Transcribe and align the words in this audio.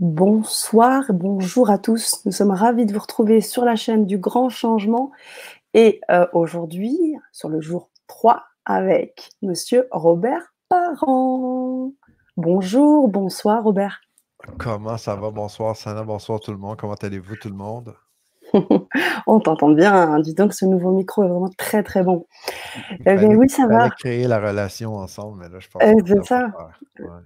Bonsoir, 0.00 1.04
bonjour 1.10 1.68
à 1.68 1.76
tous. 1.76 2.24
Nous 2.24 2.32
sommes 2.32 2.52
ravis 2.52 2.86
de 2.86 2.94
vous 2.94 3.00
retrouver 3.00 3.42
sur 3.42 3.66
la 3.66 3.76
chaîne 3.76 4.06
du 4.06 4.16
Grand 4.16 4.48
Changement 4.48 5.12
et 5.74 6.00
euh, 6.10 6.26
aujourd'hui, 6.32 7.16
sur 7.32 7.50
le 7.50 7.60
jour 7.60 7.90
3, 8.06 8.42
avec 8.64 9.28
Monsieur 9.42 9.88
Robert 9.90 10.54
Parent. 10.70 11.92
Bonjour, 12.38 13.08
bonsoir 13.08 13.62
Robert. 13.62 14.00
Comment 14.58 14.96
ça 14.96 15.16
va? 15.16 15.28
Bonsoir 15.28 15.76
Sana, 15.76 16.02
bonsoir 16.02 16.40
tout 16.40 16.52
le 16.52 16.56
monde. 16.56 16.78
Comment 16.78 16.94
allez-vous 16.94 17.36
tout 17.36 17.50
le 17.50 17.54
monde? 17.54 17.94
On 19.26 19.40
t'entend 19.40 19.70
bien. 19.70 19.92
Hein. 19.92 20.20
Dis 20.20 20.34
donc, 20.34 20.52
ce 20.54 20.64
nouveau 20.64 20.90
micro 20.90 21.24
est 21.24 21.28
vraiment 21.28 21.50
très, 21.56 21.82
très 21.82 22.02
bon. 22.02 22.26
Eh 23.06 23.14
bien, 23.16 23.34
oui, 23.34 23.48
ça 23.48 23.66
va. 23.66 23.90
créer 23.90 24.26
la 24.26 24.40
relation 24.40 24.96
ensemble, 24.96 25.38
mais 25.40 25.48
là, 25.48 25.58
je 25.58 25.68
pense 25.68 25.82
euh, 25.82 25.94
c'est 26.06 26.24
ça. 26.24 26.52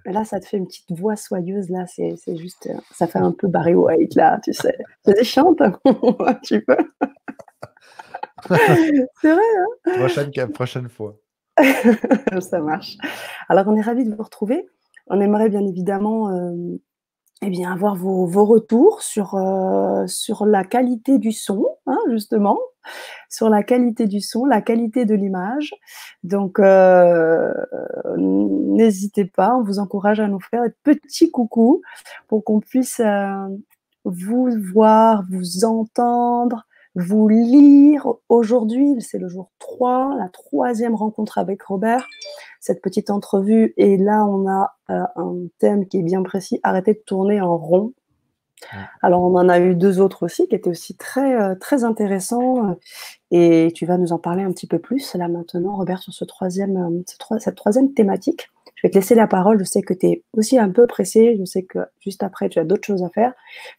Là, 0.04 0.24
ça 0.24 0.40
te 0.40 0.46
fait 0.46 0.56
une 0.56 0.66
petite 0.66 0.92
voix 0.92 1.16
soyeuse, 1.16 1.68
là. 1.70 1.86
C'est 1.86 2.36
juste, 2.36 2.68
euh, 2.68 2.78
ça 2.92 3.06
fait 3.06 3.18
un 3.18 3.32
peu 3.32 3.48
Barry 3.48 3.74
White, 3.74 4.14
là, 4.14 4.38
tu 4.42 4.52
sais. 4.52 4.76
Vas-y, 5.06 5.24
chante. 5.24 5.62
tu 6.44 6.64
peux. 6.64 6.76
c'est 8.48 9.32
vrai, 9.32 9.42
hein 9.56 9.92
prochaine, 9.98 10.52
prochaine 10.52 10.88
fois. 10.88 11.16
ça 12.40 12.60
marche. 12.60 12.96
Alors, 13.48 13.66
on 13.68 13.76
est 13.76 13.82
ravis 13.82 14.04
de 14.04 14.14
vous 14.14 14.22
retrouver. 14.22 14.66
On 15.06 15.20
aimerait 15.20 15.50
bien 15.50 15.66
évidemment 15.66 16.30
euh, 16.30 16.80
eh 17.42 17.50
bien, 17.50 17.72
avoir 17.72 17.94
vos, 17.96 18.26
retours 18.44 19.02
sur, 19.02 19.34
euh, 19.34 20.06
sur 20.06 20.46
la 20.46 20.64
qualité 20.64 21.18
du 21.18 21.32
son, 21.32 21.66
hein, 21.86 21.98
justement, 22.10 22.58
sur 23.28 23.48
la 23.48 23.62
qualité 23.62 24.06
du 24.06 24.20
son, 24.20 24.44
la 24.44 24.62
qualité 24.62 25.04
de 25.04 25.14
l'image. 25.14 25.74
Donc, 26.22 26.58
euh, 26.58 27.52
n'hésitez 28.16 29.24
pas, 29.24 29.54
on 29.56 29.62
vous 29.62 29.78
encourage 29.78 30.20
à 30.20 30.28
nous 30.28 30.40
faire 30.40 30.62
un 30.62 30.70
petit 30.84 31.30
coucou 31.30 31.82
pour 32.28 32.44
qu'on 32.44 32.60
puisse 32.60 33.00
euh, 33.00 33.48
vous 34.04 34.50
voir, 34.72 35.24
vous 35.30 35.64
entendre, 35.64 36.66
vous 36.94 37.28
lire. 37.28 38.06
Aujourd'hui, 38.28 39.00
c'est 39.00 39.18
le 39.18 39.28
jour 39.28 39.50
3, 39.58 40.16
la 40.18 40.28
troisième 40.28 40.94
rencontre 40.94 41.38
avec 41.38 41.62
Robert 41.62 42.06
cette 42.64 42.80
petite 42.80 43.10
entrevue. 43.10 43.74
Et 43.76 43.98
là, 43.98 44.24
on 44.24 44.48
a 44.48 44.74
euh, 44.90 45.04
un 45.16 45.34
thème 45.58 45.86
qui 45.86 45.98
est 45.98 46.02
bien 46.02 46.22
précis, 46.22 46.60
arrêter 46.62 46.94
de 46.94 47.02
tourner 47.04 47.40
en 47.40 47.58
rond. 47.58 47.92
Alors, 49.02 49.22
on 49.22 49.36
en 49.36 49.50
a 49.50 49.60
eu 49.60 49.74
deux 49.74 50.00
autres 50.00 50.24
aussi 50.24 50.48
qui 50.48 50.54
étaient 50.54 50.70
aussi 50.70 50.96
très, 50.96 51.38
euh, 51.38 51.54
très 51.54 51.84
intéressants. 51.84 52.70
Euh, 52.70 52.74
et 53.30 53.72
tu 53.74 53.84
vas 53.84 53.98
nous 53.98 54.12
en 54.12 54.18
parler 54.18 54.42
un 54.42 54.50
petit 54.50 54.66
peu 54.66 54.78
plus 54.78 55.14
là 55.14 55.28
maintenant, 55.28 55.76
Robert, 55.76 56.00
sur 56.00 56.14
ce 56.14 56.24
troisième, 56.24 57.02
cette 57.06 57.56
troisième 57.56 57.92
thématique. 57.92 58.48
Je 58.76 58.86
vais 58.86 58.90
te 58.90 58.96
laisser 58.96 59.14
la 59.14 59.26
parole. 59.26 59.58
Je 59.58 59.64
sais 59.64 59.82
que 59.82 59.92
tu 59.92 60.06
es 60.06 60.24
aussi 60.32 60.58
un 60.58 60.70
peu 60.70 60.86
pressé. 60.86 61.36
Je 61.38 61.44
sais 61.44 61.64
que 61.64 61.80
juste 62.00 62.22
après, 62.22 62.48
tu 62.48 62.58
as 62.58 62.64
d'autres 62.64 62.86
choses 62.86 63.02
à 63.02 63.10
faire. 63.10 63.34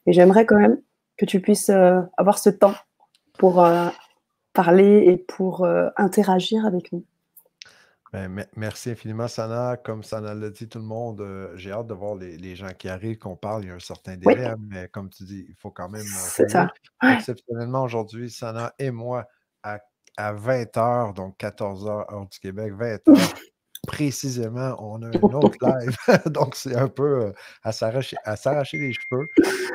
Mais 0.06 0.14
j'aimerais 0.14 0.46
quand 0.46 0.60
même 0.60 0.80
que 1.18 1.26
tu 1.26 1.40
puisses 1.40 1.72
avoir 1.72 2.38
ce 2.38 2.52
temps 2.52 2.76
pour 3.38 3.66
parler 4.54 5.04
et 5.08 5.18
pour 5.18 5.68
interagir 5.98 6.66
avec 6.66 6.92
nous. 6.92 7.04
Ben, 8.16 8.46
merci 8.56 8.92
infiniment, 8.92 9.28
Sana. 9.28 9.76
Comme 9.76 10.02
Sana 10.02 10.34
l'a 10.34 10.50
dit, 10.50 10.70
tout 10.70 10.80
le 10.80 10.86
monde, 10.86 11.20
euh, 11.20 11.52
j'ai 11.58 11.74
hâte 11.74 11.88
de 11.88 11.94
voir 11.94 12.16
les, 12.16 12.56
gens 12.56 12.70
qui 12.70 12.88
arrivent, 12.88 13.18
qu'on 13.18 13.36
parle. 13.36 13.64
Il 13.64 13.68
y 13.68 13.72
a 13.72 13.74
un 13.74 13.80
certain 13.80 14.16
délai, 14.16 14.54
mais 14.70 14.88
comme 14.88 15.10
tu 15.10 15.26
dis, 15.26 15.46
il 15.50 15.56
faut 15.56 15.70
quand 15.70 15.90
même. 15.90 16.02
Euh, 16.02 16.30
C'est 16.30 16.50
ça. 16.50 16.72
Exceptionnellement, 17.04 17.84
aujourd'hui, 17.84 18.30
Sana 18.30 18.74
et 18.80 18.90
moi, 18.90 19.28
à, 19.64 19.80
20 20.18 20.64
h, 20.78 21.14
donc 21.14 21.36
14 21.38 21.86
h, 21.86 21.90
heure 21.90 22.28
du 22.32 22.40
Québec, 22.40 22.72
20 22.74 22.96
h, 23.06 23.36
précisément, 23.86 24.78
on 24.80 25.02
a 25.02 25.08
un 25.08 25.34
autre 25.34 25.58
live. 25.62 25.98
donc, 26.32 26.56
c'est 26.56 26.78
un 26.78 26.88
peu 26.88 27.26
euh, 27.26 27.34
à 27.64 27.74
s'arracher 27.74 28.78
les 28.78 28.94
cheveux. 28.94 29.28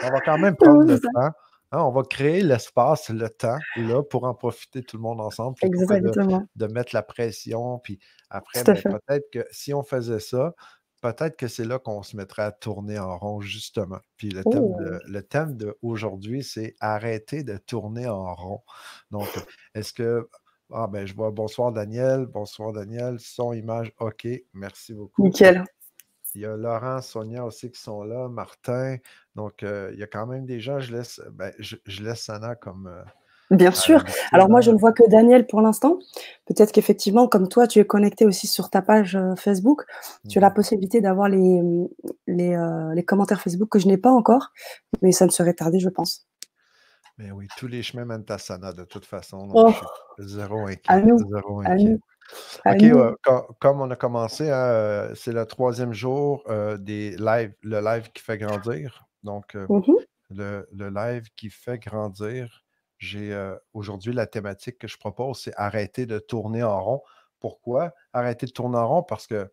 On 0.02 0.08
va 0.08 0.20
quand 0.22 0.38
même 0.38 0.56
prendre 0.56 0.84
le 0.84 0.98
temps. 0.98 1.30
Hein, 1.72 1.82
on 1.82 1.92
va 1.92 2.02
créer 2.02 2.42
l'espace, 2.42 3.10
le 3.10 3.30
temps, 3.30 3.58
là, 3.76 4.02
pour 4.02 4.24
en 4.24 4.34
profiter 4.34 4.82
tout 4.82 4.96
le 4.96 5.02
monde 5.02 5.20
ensemble. 5.20 5.56
Exactement. 5.62 6.44
De, 6.56 6.66
mettre 6.66 6.94
la 6.94 7.02
pression. 7.02 7.78
Puis 7.78 8.00
après, 8.28 8.64
ben, 8.64 8.74
peut-être 8.74 9.30
que 9.32 9.46
si 9.52 9.72
on 9.72 9.84
faisait 9.84 10.18
ça, 10.18 10.54
peut-être 11.00 11.36
que 11.36 11.46
c'est 11.46 11.64
là 11.64 11.78
qu'on 11.78 12.02
se 12.02 12.16
mettrait 12.16 12.42
à 12.42 12.50
tourner 12.50 12.98
en 12.98 13.16
rond, 13.16 13.40
justement. 13.40 14.00
Puis 14.16 14.30
le 14.30 14.42
thème, 14.42 14.62
oh! 14.62 14.80
le 15.06 15.22
thème 15.22 15.56
d'aujourd'hui, 15.56 16.42
c'est 16.42 16.74
arrêter 16.80 17.44
de 17.44 17.56
tourner 17.56 18.08
en 18.08 18.34
rond. 18.34 18.62
Donc, 19.10 19.28
est-ce 19.74 19.92
que. 19.92 20.28
Ah, 20.72 20.86
ben, 20.86 21.04
je 21.04 21.14
vois 21.14 21.32
bonsoir 21.32 21.72
Daniel, 21.72 22.26
bonsoir 22.26 22.72
Daniel, 22.72 23.18
son 23.18 23.52
image, 23.52 23.92
OK, 23.98 24.28
merci 24.54 24.94
beaucoup. 24.94 25.24
Nickel. 25.24 25.64
Il 26.34 26.42
y 26.42 26.46
a 26.46 26.56
Laurent, 26.56 27.00
Sonia 27.00 27.44
aussi 27.44 27.70
qui 27.70 27.80
sont 27.80 28.02
là, 28.02 28.28
Martin. 28.28 28.96
Donc, 29.34 29.62
euh, 29.62 29.90
il 29.92 29.98
y 29.98 30.02
a 30.02 30.06
quand 30.06 30.26
même 30.26 30.46
des 30.46 30.60
gens, 30.60 30.80
je 30.80 30.92
laisse, 30.94 31.20
ben, 31.32 31.52
je, 31.58 31.76
laisse 32.02 32.22
Sana 32.22 32.54
comme. 32.54 32.86
Euh, 32.86 33.02
Bien 33.56 33.72
sûr. 33.72 34.04
Alors 34.30 34.48
moi, 34.48 34.60
je 34.60 34.70
ne 34.70 34.78
vois 34.78 34.92
que 34.92 35.08
Daniel 35.10 35.46
pour 35.46 35.60
l'instant. 35.60 35.98
Peut-être 36.46 36.70
qu'effectivement, 36.70 37.26
comme 37.26 37.48
toi, 37.48 37.66
tu 37.66 37.80
es 37.80 37.84
connecté 37.84 38.24
aussi 38.24 38.46
sur 38.46 38.70
ta 38.70 38.80
page 38.80 39.16
euh, 39.16 39.34
Facebook. 39.34 39.82
Tu 40.28 40.38
as 40.38 40.40
la 40.40 40.50
mmh 40.50 40.54
possibilité 40.54 41.00
d'avoir 41.00 41.28
les, 41.28 41.60
les, 42.28 43.04
commentaires 43.04 43.40
Facebook 43.40 43.68
que 43.68 43.80
je 43.80 43.88
n'ai 43.88 43.98
pas 43.98 44.10
encore, 44.10 44.52
mais 45.02 45.10
ça 45.10 45.26
ne 45.26 45.30
serait 45.30 45.54
tardé, 45.54 45.80
je 45.80 45.88
pense. 45.88 46.28
Mais 47.18 47.32
oui, 47.32 47.48
tous 47.58 47.66
les 47.66 47.82
chemins 47.82 48.04
mènent 48.04 48.24
à 48.28 48.38
Sana 48.38 48.72
de 48.72 48.84
toute 48.84 49.04
façon. 49.04 49.48
Donc, 49.48 49.56
oh! 49.56 49.86
zéro 50.20 50.66
inquiet. 50.66 50.80
À 50.86 51.00
nous. 51.00 51.18
Zéro 51.18 51.60
inquiet. 51.60 51.98
OK, 52.66 53.56
comme 53.58 53.80
on 53.80 53.90
a 53.90 53.96
commencé, 53.96 54.50
hein, 54.50 54.56
euh, 54.56 55.14
c'est 55.14 55.32
le 55.32 55.46
troisième 55.46 55.92
jour 55.92 56.44
euh, 56.48 56.76
des 56.76 57.16
lives, 57.16 57.54
le 57.62 57.80
live 57.80 58.10
qui 58.12 58.22
fait 58.22 58.38
grandir. 58.38 59.06
Donc, 59.22 59.54
euh, 59.54 59.66
mmh 59.68 59.94
le, 60.32 60.64
live 60.72 61.24
qui 61.34 61.50
fait 61.50 61.78
grandir, 61.80 62.62
j'ai 62.98 63.36
aujourd'hui 63.72 64.12
la 64.12 64.28
thématique 64.28 64.78
que 64.78 64.86
je 64.86 64.96
propose, 64.96 65.40
c'est 65.40 65.54
arrêter 65.56 66.06
de 66.06 66.20
tourner 66.20 66.62
en 66.62 66.80
rond. 66.80 67.02
Pourquoi 67.40 67.94
arrêter 68.12 68.46
de 68.46 68.52
tourner 68.52 68.78
en 68.78 68.86
rond? 68.86 69.02
Parce 69.02 69.26
que, 69.26 69.50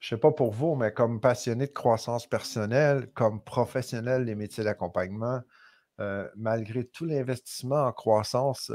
je 0.00 0.14
ne 0.14 0.18
sais 0.18 0.20
pas 0.20 0.32
pour 0.32 0.50
vous, 0.50 0.74
mais 0.74 0.92
comme 0.92 1.20
passionné 1.20 1.68
de 1.68 1.72
croissance 1.72 2.26
personnelle, 2.26 3.12
comme 3.14 3.40
professionnel 3.40 4.24
des 4.24 4.34
métiers 4.34 4.64
d'accompagnement, 4.64 5.40
malgré 6.34 6.82
tout 6.82 7.04
l'investissement 7.04 7.84
en 7.84 7.92
croissance, 7.92 8.72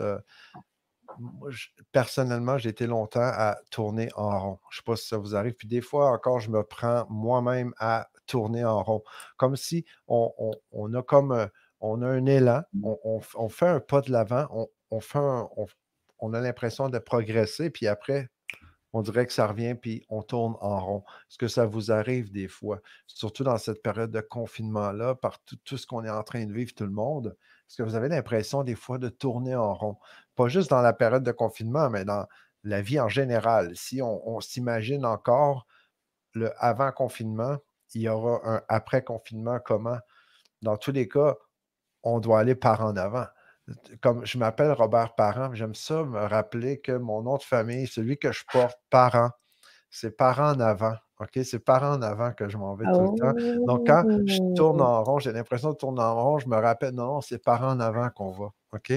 personnellement, 1.91 2.57
j'ai 2.57 2.69
été 2.69 2.87
longtemps 2.87 3.19
à 3.21 3.57
tourner 3.69 4.09
en 4.15 4.39
rond. 4.39 4.59
Je 4.69 4.77
ne 4.77 4.79
sais 4.79 4.85
pas 4.85 4.95
si 4.95 5.07
ça 5.07 5.17
vous 5.17 5.35
arrive. 5.35 5.53
Puis 5.53 5.67
des 5.67 5.81
fois 5.81 6.11
encore, 6.11 6.39
je 6.39 6.49
me 6.49 6.63
prends 6.63 7.05
moi-même 7.09 7.73
à 7.77 8.09
tourner 8.27 8.63
en 8.63 8.81
rond. 8.81 9.03
Comme 9.37 9.55
si 9.55 9.85
on, 10.07 10.31
a 10.93 11.03
comme 11.03 11.31
euh, 11.31 11.47
on 11.79 12.01
a 12.01 12.07
un 12.07 12.25
élan, 12.25 12.61
mmh. 12.73 12.93
on, 13.35 13.49
fait 13.49 13.67
un 13.67 13.79
pas 13.79 14.01
de 14.01 14.11
l'avant, 14.11 14.69
on, 14.89 14.99
fait 14.99 15.19
on, 16.19 16.33
a 16.33 16.39
l'impression 16.39 16.89
de 16.89 16.99
progresser, 16.99 17.69
puis 17.69 17.87
après, 17.87 18.29
on 18.93 19.01
dirait 19.01 19.25
que 19.25 19.33
ça 19.33 19.47
revient, 19.47 19.75
puis 19.75 20.05
on 20.09 20.21
tourne 20.21 20.55
en 20.61 20.79
rond. 20.79 21.03
Est-ce 21.29 21.37
que 21.37 21.47
ça 21.47 21.65
vous 21.65 21.91
arrive 21.91 22.31
des 22.31 22.47
fois, 22.47 22.81
surtout 23.07 23.43
dans 23.43 23.57
cette 23.57 23.81
période 23.81 24.11
de 24.11 24.21
confinement-là, 24.21 25.15
par 25.15 25.39
tout 25.63 25.77
ce 25.77 25.87
qu'on 25.87 26.03
est 26.03 26.09
en 26.09 26.23
train 26.23 26.45
de 26.45 26.53
vivre, 26.53 26.73
tout 26.73 26.85
le 26.85 26.91
monde? 26.91 27.35
Est-ce 27.71 27.77
que 27.77 27.83
vous 27.83 27.95
avez 27.95 28.09
l'impression 28.09 28.63
des 28.63 28.75
fois 28.75 28.97
de 28.97 29.07
tourner 29.07 29.55
en 29.55 29.73
rond? 29.73 29.97
Pas 30.35 30.47
juste 30.47 30.69
dans 30.69 30.81
la 30.81 30.93
période 30.93 31.23
de 31.23 31.31
confinement, 31.31 31.89
mais 31.89 32.05
dans 32.05 32.25
la 32.63 32.81
vie 32.81 32.99
en 32.99 33.09
général. 33.09 33.75
Si 33.75 34.01
on, 34.01 34.39
s'imagine 34.39 35.05
encore 35.05 35.65
le 36.33 36.51
avant-confinement, 36.63 37.57
il 37.93 38.03
y 38.03 38.09
aura 38.09 38.39
un 38.45 38.61
après-confinement, 38.69 39.59
comment? 39.63 39.97
Dans 40.61 40.77
tous 40.77 40.91
les 40.91 41.07
cas, 41.07 41.35
on 42.03 42.19
doit 42.19 42.39
aller 42.39 42.55
par 42.55 42.81
en 42.81 42.95
avant. 42.95 43.25
Comme 44.01 44.25
je 44.25 44.37
m'appelle 44.37 44.71
Robert 44.71 45.15
Parent, 45.15 45.53
j'aime 45.53 45.75
ça 45.75 46.03
me 46.03 46.19
rappeler 46.19 46.79
que 46.79 46.93
mon 46.93 47.21
nom 47.21 47.37
de 47.37 47.43
famille, 47.43 47.87
celui 47.87 48.17
que 48.17 48.31
je 48.31 48.43
porte, 48.51 48.79
Parent, 48.89 49.31
c'est 49.89 50.15
Parent 50.15 50.53
en 50.53 50.59
avant. 50.59 50.95
OK? 51.21 51.39
C'est 51.43 51.59
par 51.59 51.83
en 51.83 52.01
avant 52.01 52.31
que 52.33 52.49
je 52.49 52.57
m'en 52.57 52.75
vais 52.75 52.85
tout 52.85 53.13
le 53.13 53.19
temps. 53.19 53.65
Donc, 53.65 53.87
quand 53.87 54.03
je 54.25 54.55
tourne 54.55 54.81
oh! 54.81 54.85
en 54.85 55.03
rond, 55.03 55.19
j'ai 55.19 55.31
l'impression 55.31 55.71
de 55.71 55.75
tourner 55.75 56.01
en 56.01 56.15
rond, 56.15 56.39
je 56.39 56.47
me 56.47 56.57
rappelle, 56.57 56.95
non, 56.95 57.21
c'est 57.21 57.37
par 57.37 57.63
en 57.63 57.79
avant 57.79 58.09
qu'on 58.09 58.31
va. 58.31 58.49
OK? 58.73 58.93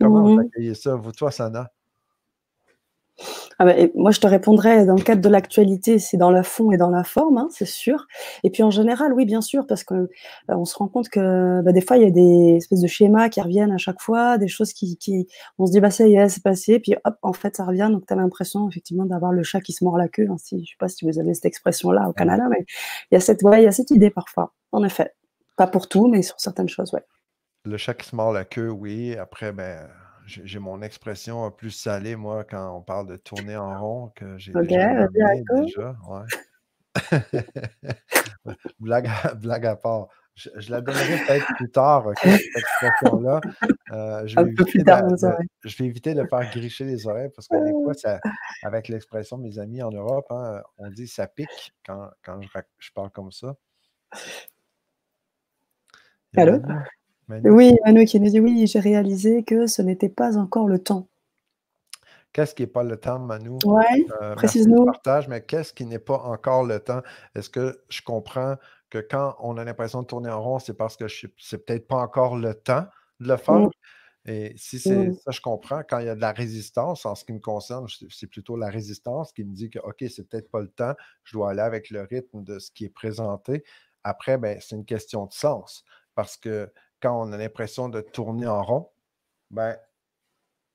Comment 0.00 0.22
vous 0.22 0.34
mmh 0.34 0.40
accueillez 0.40 0.74
ça, 0.74 0.96
vous, 0.96 1.12
toi, 1.12 1.30
Sana? 1.30 1.70
Ah 3.58 3.64
bah, 3.64 3.74
moi, 3.96 4.12
je 4.12 4.20
te 4.20 4.26
répondrais 4.28 4.86
dans 4.86 4.94
le 4.94 5.02
cadre 5.02 5.20
de 5.20 5.28
l'actualité, 5.28 5.98
c'est 5.98 6.16
dans 6.16 6.30
le 6.30 6.44
fond 6.44 6.70
et 6.70 6.76
dans 6.76 6.90
la 6.90 7.02
forme, 7.02 7.38
hein, 7.38 7.48
c'est 7.50 7.66
sûr. 7.66 8.06
Et 8.44 8.50
puis 8.50 8.62
en 8.62 8.70
général, 8.70 9.12
oui, 9.12 9.24
bien 9.24 9.40
sûr, 9.40 9.66
parce 9.66 9.82
qu'on 9.82 10.06
euh, 10.50 10.64
se 10.64 10.76
rend 10.76 10.86
compte 10.86 11.08
que 11.08 11.60
bah, 11.62 11.72
des 11.72 11.80
fois, 11.80 11.96
il 11.96 12.04
y 12.04 12.06
a 12.06 12.10
des 12.10 12.56
espèces 12.58 12.80
de 12.80 12.86
schémas 12.86 13.28
qui 13.28 13.40
reviennent 13.40 13.72
à 13.72 13.78
chaque 13.78 14.00
fois, 14.00 14.38
des 14.38 14.46
choses 14.46 14.72
qui, 14.72 15.26
on 15.58 15.66
se 15.66 15.72
dit, 15.72 15.80
bah 15.80 15.90
ça 15.90 16.06
y 16.06 16.14
est, 16.14 16.28
c'est 16.28 16.42
passé, 16.42 16.78
puis 16.78 16.94
hop, 17.04 17.16
en 17.22 17.32
fait, 17.32 17.56
ça 17.56 17.64
revient. 17.64 17.88
Donc, 17.90 18.06
tu 18.06 18.12
as 18.12 18.16
l'impression 18.16 18.68
effectivement 18.68 19.06
d'avoir 19.06 19.32
le 19.32 19.42
chat 19.42 19.60
qui 19.60 19.72
se 19.72 19.82
mord 19.84 19.98
la 19.98 20.08
queue. 20.08 20.28
Hein, 20.30 20.36
si, 20.38 20.64
je 20.64 20.70
sais 20.70 20.76
pas 20.78 20.88
si 20.88 21.04
vous 21.04 21.18
avez 21.18 21.34
cette 21.34 21.46
expression-là 21.46 22.08
au 22.08 22.12
Canada, 22.12 22.44
mais 22.48 22.64
il 23.10 23.14
y 23.14 23.16
a 23.16 23.20
cette, 23.20 23.42
ouais, 23.42 23.62
il 23.62 23.64
y 23.64 23.68
a 23.68 23.72
cette 23.72 23.90
idée 23.90 24.10
parfois, 24.10 24.52
en 24.70 24.84
effet. 24.84 25.12
Pas 25.56 25.66
pour 25.66 25.88
tout, 25.88 26.06
mais 26.06 26.22
sur 26.22 26.38
certaines 26.38 26.68
choses, 26.68 26.92
ouais. 26.92 27.02
Le 27.68 27.76
chat 27.76 27.92
qui 27.92 28.08
se 28.08 28.16
mord 28.16 28.32
la 28.32 28.46
queue, 28.46 28.70
oui. 28.70 29.14
Après, 29.16 29.52
ben 29.52 29.86
j'ai 30.26 30.58
mon 30.58 30.80
expression 30.80 31.50
plus 31.50 31.70
salée, 31.70 32.16
moi, 32.16 32.44
quand 32.44 32.76
on 32.76 32.82
parle 32.82 33.06
de 33.06 33.16
tourner 33.16 33.56
en 33.56 33.78
rond, 33.80 34.08
que 34.14 34.38
j'ai 34.38 34.52
déjà, 34.52 35.06
déjà 35.08 35.96
ouais. 36.08 36.24
blague, 38.80 39.06
à, 39.06 39.34
blague, 39.34 39.66
à, 39.66 39.76
part. 39.76 40.08
je, 40.34 40.70
la 40.70 40.80
donnerai 40.80 41.18
peut-être 41.26 41.46
plus 41.56 41.70
tard, 41.70 42.10
cette 42.22 42.40
expression-là. 42.56 43.40
Euh, 43.92 44.26
je, 44.26 44.36
vais 44.40 44.50
éviter 44.50 44.78
de, 44.82 45.36
je 45.64 45.76
vais 45.76 45.84
éviter 45.84 46.14
de 46.14 46.24
faire 46.24 46.50
gricher 46.50 46.84
les 46.84 47.06
oreilles 47.06 47.30
parce 47.34 47.48
que 47.48 47.62
des 47.64 47.72
fois, 47.72 47.94
ça, 47.94 48.18
avec 48.62 48.88
l'expression 48.88 49.36
de 49.36 49.42
mes 49.42 49.58
amis 49.58 49.82
en 49.82 49.90
Europe, 49.90 50.26
hein, 50.30 50.62
on 50.78 50.88
dit 50.90 51.06
ça 51.06 51.26
pique 51.26 51.72
quand, 51.86 52.08
quand 52.24 52.40
je, 52.40 52.48
je, 52.78 52.92
parle 52.92 53.10
comme 53.10 53.30
ça. 53.30 53.54
Allô? 56.36 56.60
Oui, 57.28 57.74
Manu 57.84 58.04
qui 58.06 58.20
nous 58.20 58.30
dit 58.30 58.40
oui, 58.40 58.66
j'ai 58.66 58.80
réalisé 58.80 59.42
que 59.42 59.66
ce 59.66 59.82
n'était 59.82 60.08
pas 60.08 60.36
encore 60.36 60.66
le 60.66 60.78
temps. 60.78 61.08
Qu'est-ce 62.32 62.54
qui 62.54 62.62
n'est 62.62 62.68
pas 62.68 62.82
le 62.82 62.96
temps, 62.96 63.18
Manu? 63.18 63.58
Oui, 63.64 64.06
euh, 64.22 64.34
précise-nous. 64.34 64.84
partage, 64.84 65.28
mais 65.28 65.42
qu'est-ce 65.42 65.72
qui 65.72 65.86
n'est 65.86 65.98
pas 65.98 66.18
encore 66.18 66.64
le 66.64 66.78
temps? 66.78 67.02
Est-ce 67.34 67.50
que 67.50 67.82
je 67.88 68.02
comprends 68.02 68.56
que 68.90 68.98
quand 68.98 69.34
on 69.40 69.56
a 69.56 69.64
l'impression 69.64 70.02
de 70.02 70.06
tourner 70.06 70.30
en 70.30 70.42
rond, 70.42 70.58
c'est 70.58 70.74
parce 70.74 70.96
que 70.96 71.06
c'est 71.08 71.58
peut-être 71.58 71.86
pas 71.86 71.96
encore 71.96 72.36
le 72.36 72.54
temps 72.54 72.86
de 73.20 73.28
le 73.28 73.36
faire? 73.36 73.54
Mmh. 73.54 73.70
Et 74.26 74.52
si 74.56 74.78
c'est 74.78 75.08
mmh. 75.08 75.14
ça, 75.14 75.30
je 75.30 75.40
comprends. 75.40 75.82
Quand 75.88 76.00
il 76.00 76.06
y 76.06 76.10
a 76.10 76.14
de 76.14 76.20
la 76.20 76.32
résistance, 76.32 77.06
en 77.06 77.14
ce 77.14 77.24
qui 77.24 77.32
me 77.32 77.40
concerne, 77.40 77.86
c'est 78.10 78.26
plutôt 78.26 78.56
la 78.56 78.68
résistance 78.68 79.32
qui 79.32 79.42
me 79.42 79.54
dit 79.54 79.70
que, 79.70 79.78
OK, 79.78 80.04
c'est 80.10 80.28
peut-être 80.28 80.50
pas 80.50 80.60
le 80.60 80.68
temps, 80.68 80.94
je 81.24 81.32
dois 81.32 81.50
aller 81.50 81.62
avec 81.62 81.88
le 81.90 82.02
rythme 82.02 82.42
de 82.42 82.58
ce 82.58 82.70
qui 82.70 82.84
est 82.84 82.90
présenté. 82.90 83.64
Après, 84.04 84.36
ben, 84.36 84.58
c'est 84.60 84.76
une 84.76 84.84
question 84.84 85.24
de 85.26 85.32
sens. 85.32 85.82
Parce 86.14 86.36
que 86.36 86.70
quand 87.00 87.20
on 87.20 87.32
a 87.32 87.36
l'impression 87.36 87.88
de 87.88 88.00
tourner 88.00 88.46
en 88.46 88.62
rond, 88.62 88.90
ben, 89.50 89.76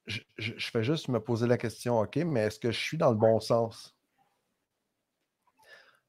je, 0.05 0.21
je, 0.37 0.69
fais 0.71 0.83
juste 0.83 1.07
me 1.07 1.19
poser 1.19 1.47
la 1.47 1.57
question, 1.57 1.99
OK, 1.99 2.17
mais 2.17 2.41
est-ce 2.41 2.59
que 2.59 2.71
je 2.71 2.79
suis 2.79 2.97
dans 2.97 3.11
le 3.11 3.17
bon 3.17 3.39
sens? 3.39 3.95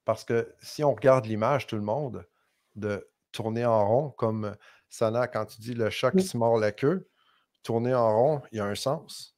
Parce 0.04 0.24
que 0.24 0.54
si 0.60 0.84
on 0.84 0.94
regarde 0.94 1.26
l'image, 1.26 1.66
tout 1.66 1.76
le 1.76 1.82
monde, 1.82 2.26
de 2.76 3.08
tourner 3.32 3.64
en 3.64 3.86
rond, 3.86 4.10
comme 4.10 4.56
Sana, 4.88 5.28
quand 5.28 5.46
tu 5.46 5.60
dis 5.60 5.74
le 5.74 5.90
chat 5.90 6.10
qui 6.10 6.22
se 6.22 6.36
mord 6.36 6.58
la 6.58 6.72
queue, 6.72 7.08
tourner 7.62 7.94
en 7.94 8.14
rond, 8.14 8.42
il 8.52 8.58
y 8.58 8.60
a 8.60 8.66
un 8.66 8.74
sens. 8.74 9.36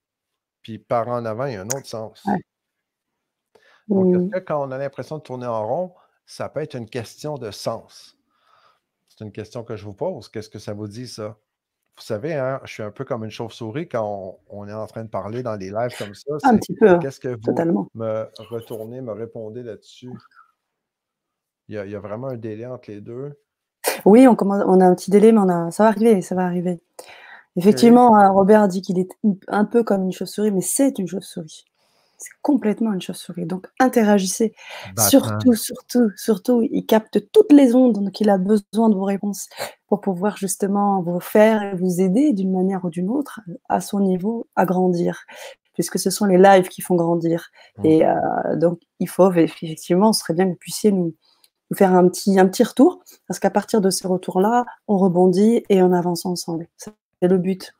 Puis 0.62 0.78
par 0.78 1.08
en 1.08 1.24
avant, 1.24 1.46
il 1.46 1.54
y 1.54 1.56
a 1.56 1.62
un 1.62 1.68
autre 1.68 1.86
sens. 1.86 2.24
Donc, 3.88 4.14
est-ce 4.14 4.18
mmh. 4.18 4.30
que 4.30 4.38
quand 4.40 4.66
on 4.66 4.70
a 4.72 4.78
l'impression 4.78 5.18
de 5.18 5.22
tourner 5.22 5.46
en 5.46 5.64
rond, 5.66 5.94
ça 6.26 6.48
peut 6.48 6.60
être 6.60 6.74
une 6.74 6.90
question 6.90 7.38
de 7.38 7.52
sens? 7.52 8.15
C'est 9.16 9.24
une 9.24 9.32
question 9.32 9.64
que 9.64 9.76
je 9.76 9.84
vous 9.84 9.94
pose. 9.94 10.28
Qu'est-ce 10.28 10.50
que 10.50 10.58
ça 10.58 10.74
vous 10.74 10.88
dit, 10.88 11.08
ça? 11.08 11.38
Vous 11.96 12.02
savez, 12.02 12.34
hein, 12.34 12.60
je 12.64 12.72
suis 12.74 12.82
un 12.82 12.90
peu 12.90 13.06
comme 13.06 13.24
une 13.24 13.30
chauve-souris 13.30 13.88
quand 13.88 14.38
on, 14.50 14.68
est 14.68 14.72
en 14.72 14.86
train 14.86 15.02
de 15.02 15.08
parler 15.08 15.42
dans 15.42 15.56
des 15.56 15.70
lives 15.70 15.96
comme 15.98 16.14
ça. 16.14 16.36
Un 16.44 16.58
petit 16.58 16.74
peu. 16.74 16.90
Hein, 16.90 16.98
qu'est-ce 16.98 17.20
que 17.20 17.28
vous 17.28 17.88
me 17.94 18.26
retournez, 18.50 19.00
me 19.00 19.12
répondez 19.12 19.62
là-dessus? 19.62 20.12
Il 21.68 21.74
y, 21.74 21.96
a, 21.96 21.98
vraiment 21.98 22.28
un 22.28 22.36
délai 22.36 22.66
entre 22.66 22.90
les 22.90 23.00
deux. 23.00 23.32
Oui, 24.04 24.28
on, 24.28 24.36
commence, 24.36 24.62
on 24.66 24.80
a 24.80 24.86
un 24.86 24.94
petit 24.94 25.10
délai, 25.10 25.32
mais 25.32 25.40
on 25.40 25.48
a, 25.48 25.70
ça 25.70 25.84
va 25.84 25.88
arriver, 25.88 26.20
ça 26.20 26.34
va 26.34 26.44
arriver. 26.44 26.80
Effectivement, 27.56 28.14
hein, 28.16 28.28
Robert 28.28 28.68
dit 28.68 28.82
qu'il 28.82 28.98
est 28.98 29.10
un 29.48 29.64
peu 29.64 29.82
comme 29.82 30.02
une 30.02 30.12
chauve-souris, 30.12 30.52
mais 30.52 30.60
c'est 30.60 30.98
une 30.98 31.08
chauve-souris. 31.08 31.64
C'est 32.18 32.32
complètement 32.42 32.92
une 32.92 33.00
chauve-souris. 33.00 33.46
Donc 33.46 33.66
interagissez. 33.78 34.54
Surtout, 34.98 35.54
surtout, 35.54 36.10
surtout, 36.16 36.62
il 36.70 36.86
capte 36.86 37.30
toutes 37.32 37.52
les 37.52 37.74
ondes, 37.74 38.02
donc 38.02 38.20
il 38.20 38.30
a 38.30 38.38
besoin 38.38 38.88
de 38.88 38.94
vos 38.94 39.04
réponses 39.04 39.48
pour 39.86 40.00
pouvoir 40.00 40.36
justement 40.36 41.02
vous 41.02 41.20
faire 41.20 41.62
et 41.62 41.76
vous 41.76 42.00
aider 42.00 42.32
d'une 42.32 42.52
manière 42.52 42.84
ou 42.84 42.90
d'une 42.90 43.10
autre 43.10 43.40
à 43.68 43.80
son 43.80 44.00
niveau 44.00 44.46
à 44.56 44.64
grandir, 44.64 45.24
puisque 45.74 45.98
ce 45.98 46.10
sont 46.10 46.24
les 46.24 46.38
lives 46.38 46.68
qui 46.68 46.80
font 46.80 46.94
grandir. 46.94 47.50
Mmh. 47.78 47.86
Et 47.86 48.06
euh, 48.06 48.56
donc 48.56 48.80
il 48.98 49.08
faut 49.08 49.30
effectivement, 49.32 50.12
ce 50.12 50.20
serait 50.20 50.34
bien 50.34 50.46
que 50.46 50.50
vous 50.50 50.56
puissiez 50.56 50.92
nous, 50.92 51.14
faire 51.74 51.92
un 51.94 52.08
petit, 52.08 52.38
un 52.38 52.46
petit 52.46 52.64
retour, 52.64 53.00
parce 53.26 53.40
qu'à 53.40 53.50
partir 53.50 53.80
de 53.80 53.90
ces 53.90 54.06
retours-là, 54.06 54.64
on 54.88 54.98
rebondit 54.98 55.64
et 55.68 55.82
on 55.82 55.92
avance 55.92 56.24
ensemble. 56.26 56.68
C'est 56.76 57.28
le 57.28 57.38
but. 57.38 57.74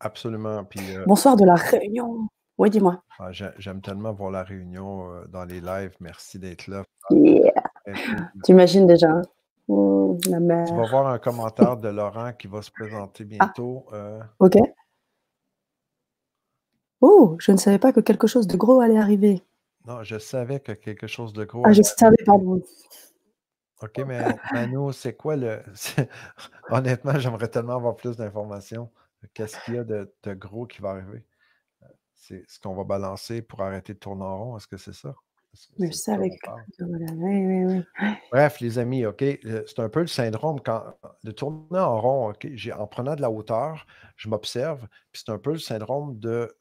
Absolument. 0.00 0.64
Puis, 0.64 0.80
euh 0.94 1.04
Bonsoir 1.06 1.36
de 1.36 1.44
la 1.44 1.54
Réunion. 1.54 2.28
Oui, 2.58 2.70
dis-moi. 2.70 3.02
Ah, 3.18 3.32
j'aime 3.32 3.82
tellement 3.82 4.12
voir 4.12 4.30
la 4.30 4.42
réunion 4.42 5.12
euh, 5.12 5.26
dans 5.26 5.44
les 5.44 5.60
lives. 5.60 5.94
Merci 6.00 6.38
d'être 6.38 6.68
là. 6.68 6.84
Tu 7.10 8.52
imagines 8.52 8.86
déjà. 8.86 9.10
Hein? 9.10 9.22
Mmh, 9.68 10.18
la 10.28 10.64
Tu 10.64 10.74
vas 10.74 10.88
voir 10.88 11.06
un 11.08 11.18
commentaire 11.18 11.76
de 11.76 11.88
Laurent 11.88 12.32
qui 12.32 12.46
va 12.46 12.62
se 12.62 12.70
présenter 12.70 13.24
ah. 13.24 13.44
bientôt. 13.44 13.86
Euh. 13.92 14.20
Ok. 14.38 14.56
Oh, 17.00 17.36
je 17.38 17.52
ne 17.52 17.56
savais 17.58 17.78
pas 17.78 17.92
que 17.92 18.00
quelque 18.00 18.26
chose 18.26 18.46
de 18.46 18.56
gros 18.56 18.80
allait 18.80 18.98
arriver. 18.98 19.42
Non, 19.86 20.02
je 20.02 20.18
savais 20.18 20.60
que 20.60 20.72
quelque 20.72 21.06
chose 21.06 21.32
de 21.32 21.44
gros. 21.44 21.62
Ah, 21.64 21.72
je 21.72 21.82
savais, 21.82 22.16
pardon. 22.24 22.60
OK, 23.82 23.98
mais 24.06 24.24
Manu, 24.52 24.92
c'est 24.92 25.14
quoi 25.14 25.36
le. 25.36 25.60
Honnêtement, 26.70 27.18
j'aimerais 27.18 27.48
tellement 27.48 27.76
avoir 27.76 27.94
plus 27.94 28.16
d'informations. 28.16 28.90
Qu'est-ce 29.34 29.62
qu'il 29.64 29.74
y 29.74 29.78
a 29.78 29.84
de, 29.84 30.08
gros 30.34 30.66
qui 30.66 30.80
va 30.80 30.90
arriver? 30.90 31.24
Euh, 32.30 32.42
c'est 32.46 32.54
ce 32.54 32.60
qu'on 32.60 32.74
va 32.74 32.84
balancer 32.84 33.42
pour 33.42 33.62
arrêter 33.62 33.94
de 33.94 33.98
tourner 33.98 34.24
en 34.24 34.38
rond. 34.38 34.56
Est-ce 34.56 34.66
que 34.66 34.76
c'est 34.76 34.94
ça? 34.94 35.14
que. 36.30 36.84
Oui, 36.84 37.46
oui, 37.46 37.64
oui. 37.64 38.08
Bref, 38.30 38.60
les 38.60 38.78
amis, 38.78 39.06
OK, 39.06 39.22
c'est 39.22 39.78
un 39.78 39.88
peu 39.88 40.00
le 40.00 40.06
syndrome 40.06 40.60
quand 40.60 40.84
de 41.24 41.30
tourner 41.30 41.78
en 41.78 41.98
rond, 41.98 42.30
OK, 42.30 42.46
en 42.76 42.86
prenant 42.86 43.14
de 43.14 43.22
la 43.22 43.30
hauteur, 43.30 43.86
je 44.16 44.28
m'observe, 44.28 44.86
puis 45.12 45.22
c'est 45.24 45.32
un 45.32 45.38
peu 45.38 45.52
le 45.52 45.58
syndrome 45.58 46.18
de 46.18 46.54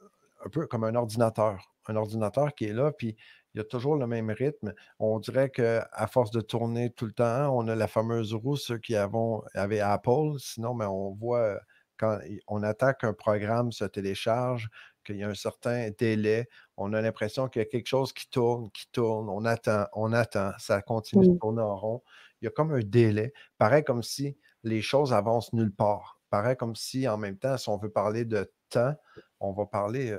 un 0.45 0.49
peu 0.49 0.65
comme 0.67 0.83
un 0.83 0.95
ordinateur. 0.95 1.73
Un 1.87 1.95
ordinateur 1.97 2.53
qui 2.55 2.65
est 2.65 2.73
là, 2.73 2.91
puis 2.91 3.17
il 3.53 3.57
y 3.57 3.61
a 3.61 3.63
toujours 3.63 3.95
le 3.95 4.07
même 4.07 4.29
rythme. 4.29 4.73
On 4.99 5.19
dirait 5.19 5.49
qu'à 5.49 6.07
force 6.11 6.31
de 6.31 6.41
tourner 6.41 6.89
tout 6.91 7.05
le 7.05 7.13
temps, 7.13 7.49
on 7.55 7.67
a 7.67 7.75
la 7.75 7.87
fameuse 7.87 8.33
roue, 8.33 8.55
ceux 8.57 8.77
qui 8.77 8.95
avons, 8.95 9.43
avaient 9.53 9.79
Apple. 9.79 10.37
Sinon, 10.39 10.73
mais 10.73 10.85
on 10.85 11.11
voit 11.11 11.59
quand 11.97 12.19
on 12.47 12.63
attend 12.63 12.93
qu'un 12.93 13.13
programme 13.13 13.71
se 13.71 13.85
télécharge, 13.85 14.69
qu'il 15.05 15.17
y 15.17 15.23
a 15.23 15.29
un 15.29 15.35
certain 15.35 15.89
délai. 15.97 16.49
On 16.75 16.91
a 16.93 17.01
l'impression 17.01 17.47
qu'il 17.47 17.61
y 17.61 17.65
a 17.65 17.69
quelque 17.69 17.87
chose 17.87 18.11
qui 18.11 18.29
tourne, 18.29 18.69
qui 18.71 18.87
tourne. 18.91 19.29
On 19.29 19.45
attend, 19.45 19.85
on 19.93 20.11
attend. 20.11 20.51
Ça 20.57 20.81
continue 20.81 21.27
de 21.29 21.37
tourner 21.37 21.61
en 21.61 21.77
rond. 21.77 22.03
Il 22.41 22.45
y 22.45 22.47
a 22.47 22.51
comme 22.51 22.73
un 22.73 22.79
délai. 22.79 23.31
Pareil 23.57 23.83
comme 23.83 24.03
si 24.03 24.37
les 24.63 24.81
choses 24.81 25.13
avancent 25.13 25.53
nulle 25.53 25.73
part. 25.73 26.19
Pareil 26.29 26.57
comme 26.57 26.75
si 26.75 27.07
en 27.07 27.17
même 27.17 27.37
temps, 27.37 27.57
si 27.57 27.69
on 27.69 27.77
veut 27.77 27.91
parler 27.91 28.25
de 28.25 28.51
temps, 28.69 28.93
on 29.39 29.53
va 29.53 29.65
parler 29.65 30.17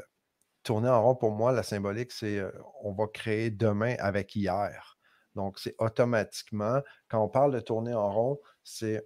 tourner 0.67 0.89
en 0.89 1.01
rond, 1.01 1.15
pour 1.15 1.31
moi, 1.31 1.53
la 1.53 1.63
symbolique, 1.63 2.11
c'est 2.11 2.43
on 2.83 2.93
va 2.93 3.07
créer 3.07 3.51
demain 3.51 3.95
avec 4.01 4.35
hier. 4.35 4.99
Donc, 5.37 5.59
c'est 5.59 5.77
automatiquement, 5.79 6.81
quand 7.09 7.23
on 7.23 7.29
parle 7.29 7.53
de 7.53 7.61
tourner 7.61 7.95
en 7.95 8.11
rond, 8.11 8.41
c'est 8.65 9.05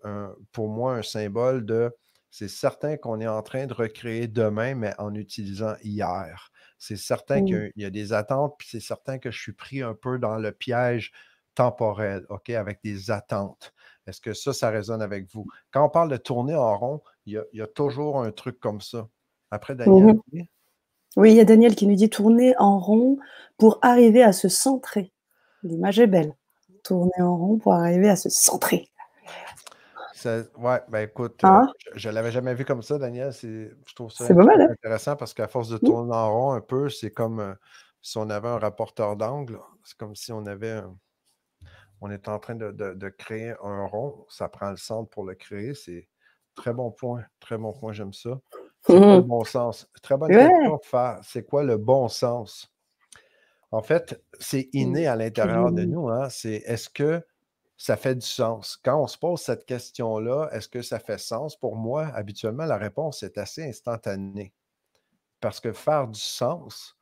pour 0.52 0.68
moi 0.68 0.94
un 0.94 1.02
symbole 1.02 1.66
de 1.66 1.94
c'est 2.30 2.48
certain 2.48 2.96
qu'on 2.96 3.20
est 3.20 3.26
en 3.26 3.42
train 3.42 3.66
de 3.66 3.74
recréer 3.74 4.28
demain, 4.28 4.74
mais 4.74 4.94
en 4.98 5.14
utilisant 5.14 5.74
hier. 5.82 6.50
C'est 6.78 6.96
certain 6.96 7.44
qu'il 7.44 7.72
y 7.76 7.84
a 7.84 7.90
des 7.90 8.12
attentes, 8.12 8.54
puis 8.58 8.68
c'est 8.70 8.80
certain 8.80 9.18
que 9.18 9.30
je 9.30 9.38
suis 9.38 9.52
pris 9.52 9.82
un 9.82 9.94
peu 9.94 10.18
dans 10.18 10.36
le 10.36 10.52
piège 10.52 11.12
temporel, 11.54 12.24
OK, 12.30 12.50
avec 12.50 12.80
des 12.82 13.10
attentes. 13.10 13.74
Est-ce 14.06 14.20
que 14.20 14.32
ça, 14.32 14.52
ça 14.52 14.70
résonne 14.70 15.02
avec 15.02 15.30
vous? 15.32 15.46
Quand 15.72 15.84
on 15.84 15.90
parle 15.90 16.10
de 16.10 16.16
tourner 16.16 16.54
en 16.54 16.76
rond, 16.78 17.02
il 17.26 17.42
y 17.52 17.60
a, 17.60 17.66
toujours 17.66 18.22
un 18.22 18.32
truc 18.32 18.58
comme 18.60 18.80
ça. 18.80 19.08
Après, 19.50 19.74
Daniel. 19.74 20.14
Mmh 20.32 20.42
oui, 21.16 21.32
il 21.32 21.36
y 21.36 21.40
a 21.40 21.44
Daniel 21.44 21.74
qui 21.74 21.88
nous 21.88 21.96
dit 21.96 22.08
tourner 22.08 22.54
en 22.58 22.78
rond 22.78 23.18
pour 23.58 23.80
arriver 23.82 24.22
à 24.22 24.32
se 24.32 24.48
centrer. 24.48 25.12
L'image 25.64 25.98
est 25.98 26.06
belle. 26.06 26.36
Tourner 26.84 27.20
en 27.20 27.36
rond 27.36 27.58
pour 27.58 27.74
arriver 27.74 28.08
à 28.08 28.14
se 28.14 28.28
centrer. 28.28 28.89
Oui, 30.24 30.74
ben 30.88 31.00
écoute, 31.00 31.42
euh, 31.44 31.48
ah. 31.48 31.66
je 31.94 32.08
ne 32.08 32.14
l'avais 32.14 32.32
jamais 32.32 32.54
vu 32.54 32.64
comme 32.64 32.82
ça, 32.82 32.98
Daniel. 32.98 33.32
Je 33.32 33.94
trouve 33.94 34.10
ça 34.10 34.24
hein? 34.24 34.68
intéressant 34.70 35.16
parce 35.16 35.34
qu'à 35.34 35.48
force 35.48 35.68
de 35.68 35.76
mmh. 35.76 35.80
tourner 35.80 36.14
en 36.14 36.32
rond 36.32 36.52
un 36.52 36.60
peu, 36.60 36.88
c'est 36.88 37.10
comme 37.10 37.40
euh, 37.40 37.54
si 38.02 38.18
on 38.18 38.28
avait 38.30 38.48
un 38.48 38.58
rapporteur 38.58 39.16
d'angle. 39.16 39.58
C'est 39.84 39.96
comme 39.96 40.14
si 40.14 40.32
on 40.32 40.46
avait 40.46 40.82
on 42.00 42.10
est 42.10 42.28
en 42.28 42.38
train 42.38 42.54
de, 42.54 43.08
créer 43.10 43.54
un 43.62 43.86
rond. 43.86 44.24
Ça 44.28 44.48
prend 44.48 44.70
le 44.70 44.76
centre 44.76 45.10
pour 45.10 45.24
le 45.24 45.34
créer. 45.34 45.74
C'est 45.74 46.08
très 46.54 46.72
bon 46.72 46.90
point. 46.90 47.24
Très 47.40 47.58
bon 47.58 47.72
point, 47.72 47.92
j'aime 47.92 48.12
ça. 48.12 48.40
C'est 48.82 48.94
quoi 48.96 49.16
le 49.16 49.22
mmh. 49.22 49.26
bon 49.26 49.44
sens? 49.44 49.88
Très 50.02 50.16
bonne 50.16 50.30
question 50.30 50.78
faire. 50.82 51.20
C'est 51.22 51.44
quoi 51.44 51.62
le 51.62 51.76
bon 51.76 52.08
sens? 52.08 52.72
En 53.70 53.82
fait, 53.82 54.22
c'est 54.38 54.68
mmh. 54.72 54.78
inné 54.78 55.06
à 55.06 55.16
l'intérieur 55.16 55.72
de 55.72 55.84
nous. 55.84 56.08
Hein? 56.08 56.28
C'est 56.30 56.62
est-ce 56.64 56.88
que 56.88 57.22
ça 57.80 57.96
fait 57.96 58.14
du 58.14 58.26
sens? 58.26 58.78
Quand 58.84 59.02
on 59.02 59.06
se 59.06 59.16
pose 59.16 59.40
cette 59.40 59.64
question-là, 59.64 60.50
est-ce 60.52 60.68
que 60.68 60.82
ça 60.82 60.98
fait 60.98 61.16
sens? 61.16 61.56
Pour 61.56 61.76
moi, 61.76 62.08
habituellement, 62.14 62.66
la 62.66 62.76
réponse 62.76 63.22
est 63.22 63.38
assez 63.38 63.66
instantanée. 63.66 64.52
Parce 65.40 65.60
que 65.60 65.72
faire 65.72 66.06
du 66.06 66.20
sens, 66.20 66.98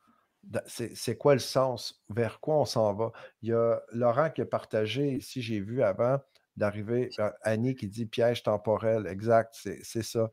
c'est 0.68 1.18
quoi 1.18 1.34
le 1.34 1.40
sens? 1.40 2.00
Vers 2.10 2.38
quoi 2.38 2.60
on 2.60 2.64
s'en 2.64 2.94
va? 2.94 3.10
Il 3.42 3.48
y 3.48 3.52
a 3.52 3.80
Laurent 3.90 4.30
qui 4.30 4.42
a 4.42 4.46
partagé, 4.46 5.14
ici, 5.14 5.42
j'ai 5.42 5.58
vu 5.58 5.82
avant, 5.82 6.18
d'arriver. 6.56 7.10
Annie 7.42 7.74
qui 7.74 7.88
dit 7.88 8.06
piège 8.06 8.44
temporel, 8.44 9.08
exact, 9.08 9.56
c'est 9.82 10.02
ça. 10.04 10.30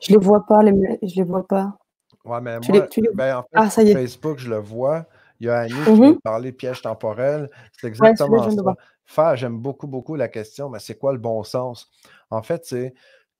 Je 0.00 0.12
ne 0.12 0.18
les 0.18 0.24
vois 0.24 0.46
pas, 0.46 0.62
les... 0.62 0.98
je 1.02 1.16
les 1.16 1.24
vois 1.24 1.44
pas. 1.44 1.76
Ouais, 2.24 2.40
mais 2.40 2.60
moi, 2.68 2.86
ben, 3.14 3.38
en 3.38 3.42
fait, 3.42 3.48
ah, 3.54 3.68
ça 3.68 3.82
y 3.82 3.90
est. 3.90 3.94
Facebook, 3.94 4.38
je 4.38 4.48
le 4.48 4.58
vois. 4.58 5.06
Il 5.40 5.46
y 5.46 5.50
a 5.50 5.60
Annie 5.60 5.84
qui 5.84 5.90
mmh 5.90 6.20
parler 6.22 6.50
de 6.50 6.56
piège 6.56 6.82
temporel. 6.82 7.48
C'est 7.78 7.86
exactement 7.86 8.50
ça. 8.50 8.74
Faire, 9.04 9.36
j'aime 9.36 9.58
beaucoup, 9.58 9.86
beaucoup 9.86 10.16
la 10.16 10.28
question, 10.28 10.68
mais 10.68 10.80
c'est 10.80 10.98
quoi 10.98 11.12
le 11.12 11.18
bon 11.18 11.42
sens? 11.42 11.90
En 12.30 12.42
fait, 12.42 12.66
c'est 12.66 12.94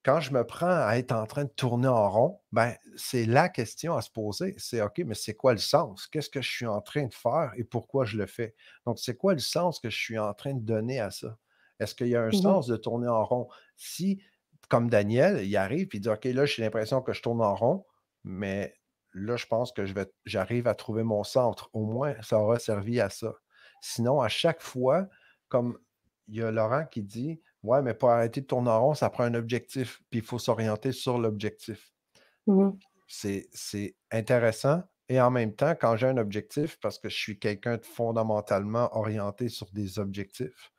quand 0.05 0.21
je 0.21 0.33
me 0.33 0.43
prends 0.45 0.87
à 0.87 0.97
être 0.97 1.13
en 1.13 1.27
train 1.27 1.45
de 1.45 1.51
tourner 1.51 1.89
en 1.89 2.09
rond, 2.09 2.41
ben, 2.53 2.73
c'est 2.97 3.27
la 3.27 3.51
question 3.51 3.95
à 3.95 4.01
se 4.01 4.11
poser. 4.11 4.55
C'est 4.57 4.81
OK, 4.81 5.03
mais 5.05 5.15
c'est 5.15 5.35
quoi 5.35 5.53
le 5.53 5.59
sens? 5.59 6.07
Qu'est-ce 6.07 6.31
que 6.31 6.41
je 6.41 6.49
suis 6.51 6.67
en 6.67 6.81
train 6.81 7.05
de 7.05 7.13
faire 7.13 7.53
et 7.57 7.65
pourquoi 7.65 8.07
je 8.07 8.17
le 8.17 8.25
fais? 8.25 8.55
Donc, 8.87 8.99
c'est 8.99 9.17
quoi 9.17 9.35
le 9.35 9.41
sens 9.41 9.79
que 9.81 9.91
je 9.91 9.99
suis 9.99 10.19
en 10.19 10.33
train 10.33 10.55
de 10.55 10.61
donner 10.61 11.01
à 11.01 11.11
ça? 11.11 11.37
Est-ce 11.81 11.95
qu'il 11.95 12.09
y 12.09 12.17
a 12.17 12.23
un 12.23 12.29
mmh 12.29 12.33
sens 12.33 12.67
de 12.67 12.77
tourner 12.77 13.09
en 13.09 13.23
rond? 13.25 13.49
Si, 13.77 14.23
comme 14.71 14.89
Daniel, 14.89 15.45
il 15.45 15.55
arrive 15.59 15.89
et 15.93 15.97
il 15.97 16.01
dit 16.01 16.09
OK, 16.09 16.25
là, 16.25 16.47
j'ai 16.47 16.63
l'impression 16.63 17.03
que 17.03 17.13
je 17.13 17.21
tourne 17.21 17.43
en 17.43 17.55
rond, 17.55 17.85
mais 18.25 18.78
là, 19.19 19.37
je 19.37 19.47
pense 19.47 19.73
que 19.73 19.85
j'arrive 20.25 20.67
à 20.67 20.75
trouver 20.75 21.03
mon 21.03 21.25
centre. 21.25 21.71
Au 21.73 21.85
moins, 21.85 22.15
ça 22.23 22.39
aura 22.39 22.59
servi 22.59 23.01
à 23.01 23.11
ça. 23.11 23.35
Sinon, 23.81 24.21
à 24.21 24.29
chaque 24.29 24.61
fois, 24.61 25.07
comme 25.49 25.79
il 26.29 26.37
y 26.37 26.43
a 26.43 26.51
Laurent 26.51 26.85
qui 26.87 27.03
dit 27.03 27.41
Ouais, 27.63 27.83
mais 27.83 27.95
pour 27.95 28.11
arrêter 28.11 28.41
de 28.41 28.47
tourner 28.47 28.71
en 28.71 28.81
rond, 28.81 28.95
ça 28.95 29.11
prend 29.11 29.25
un 29.25 29.35
objectif, 29.35 30.01
puis 30.11 30.21
il 30.21 30.25
faut 30.25 30.39
s'orienter 30.39 30.93
sur 30.93 31.19
l'objectif. 31.19 31.93
Mmh 32.47 32.71
c'est 33.11 33.97
intéressant. 34.11 34.83
Et 35.09 35.19
en 35.19 35.31
même 35.31 35.55
temps, 35.55 35.75
quand 35.75 35.97
j'ai 35.97 36.09
un 36.09 36.19
objectif, 36.19 36.79
parce 36.79 36.99
que 36.99 37.09
je 37.09 37.17
suis 37.17 37.39
quelqu'un 37.39 37.79
de 37.79 37.85
fondamentalement 37.87 38.95
orienté 38.95 39.49
sur 39.49 39.71
des 39.73 39.99
objectifs, 39.99 40.71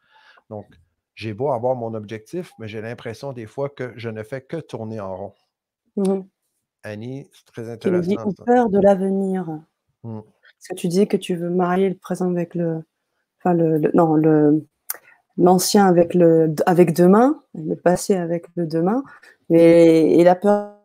donc 0.51 0.67
j'ai 1.15 1.33
beau 1.33 1.51
avoir 1.51 1.75
mon 1.75 1.95
objectif, 1.95 2.53
mais 2.59 2.67
j'ai 2.67 2.81
l'impression 2.81 3.33
des 3.33 3.47
fois 3.47 3.69
que 3.69 3.93
je 3.97 4.09
ne 4.09 4.21
fais 4.21 4.41
que 4.41 4.57
tourner 4.57 4.99
en 4.99 5.15
rond. 5.15 5.33
Mmh 5.95 6.21
Annie, 6.83 7.27
c'est 7.33 7.45
très 7.45 7.69
intéressant. 7.69 8.01
Tu 8.01 8.15
dis 8.15 8.43
peur 8.45 8.69
de 8.69 8.79
l'avenir. 8.79 9.45
Mmh. 10.03 10.19
Parce 10.21 10.67
que 10.69 10.75
tu 10.75 10.87
dis 10.87 11.07
que 11.07 11.17
tu 11.17 11.35
veux 11.35 11.49
marier 11.49 11.89
le 11.89 11.95
présent 11.95 12.29
avec 12.29 12.55
le. 12.55 12.83
Enfin, 13.39 13.53
le, 13.53 13.79
non, 13.93 14.15
le, 14.15 14.65
l'ancien 15.39 15.87
avec, 15.87 16.13
le, 16.13 16.53
avec 16.65 16.93
demain, 16.93 17.41
le 17.55 17.75
passé 17.75 18.15
avec 18.15 18.45
le 18.55 18.67
demain, 18.67 19.03
et, 19.49 20.23
la 20.23 20.35
peur 20.35 20.75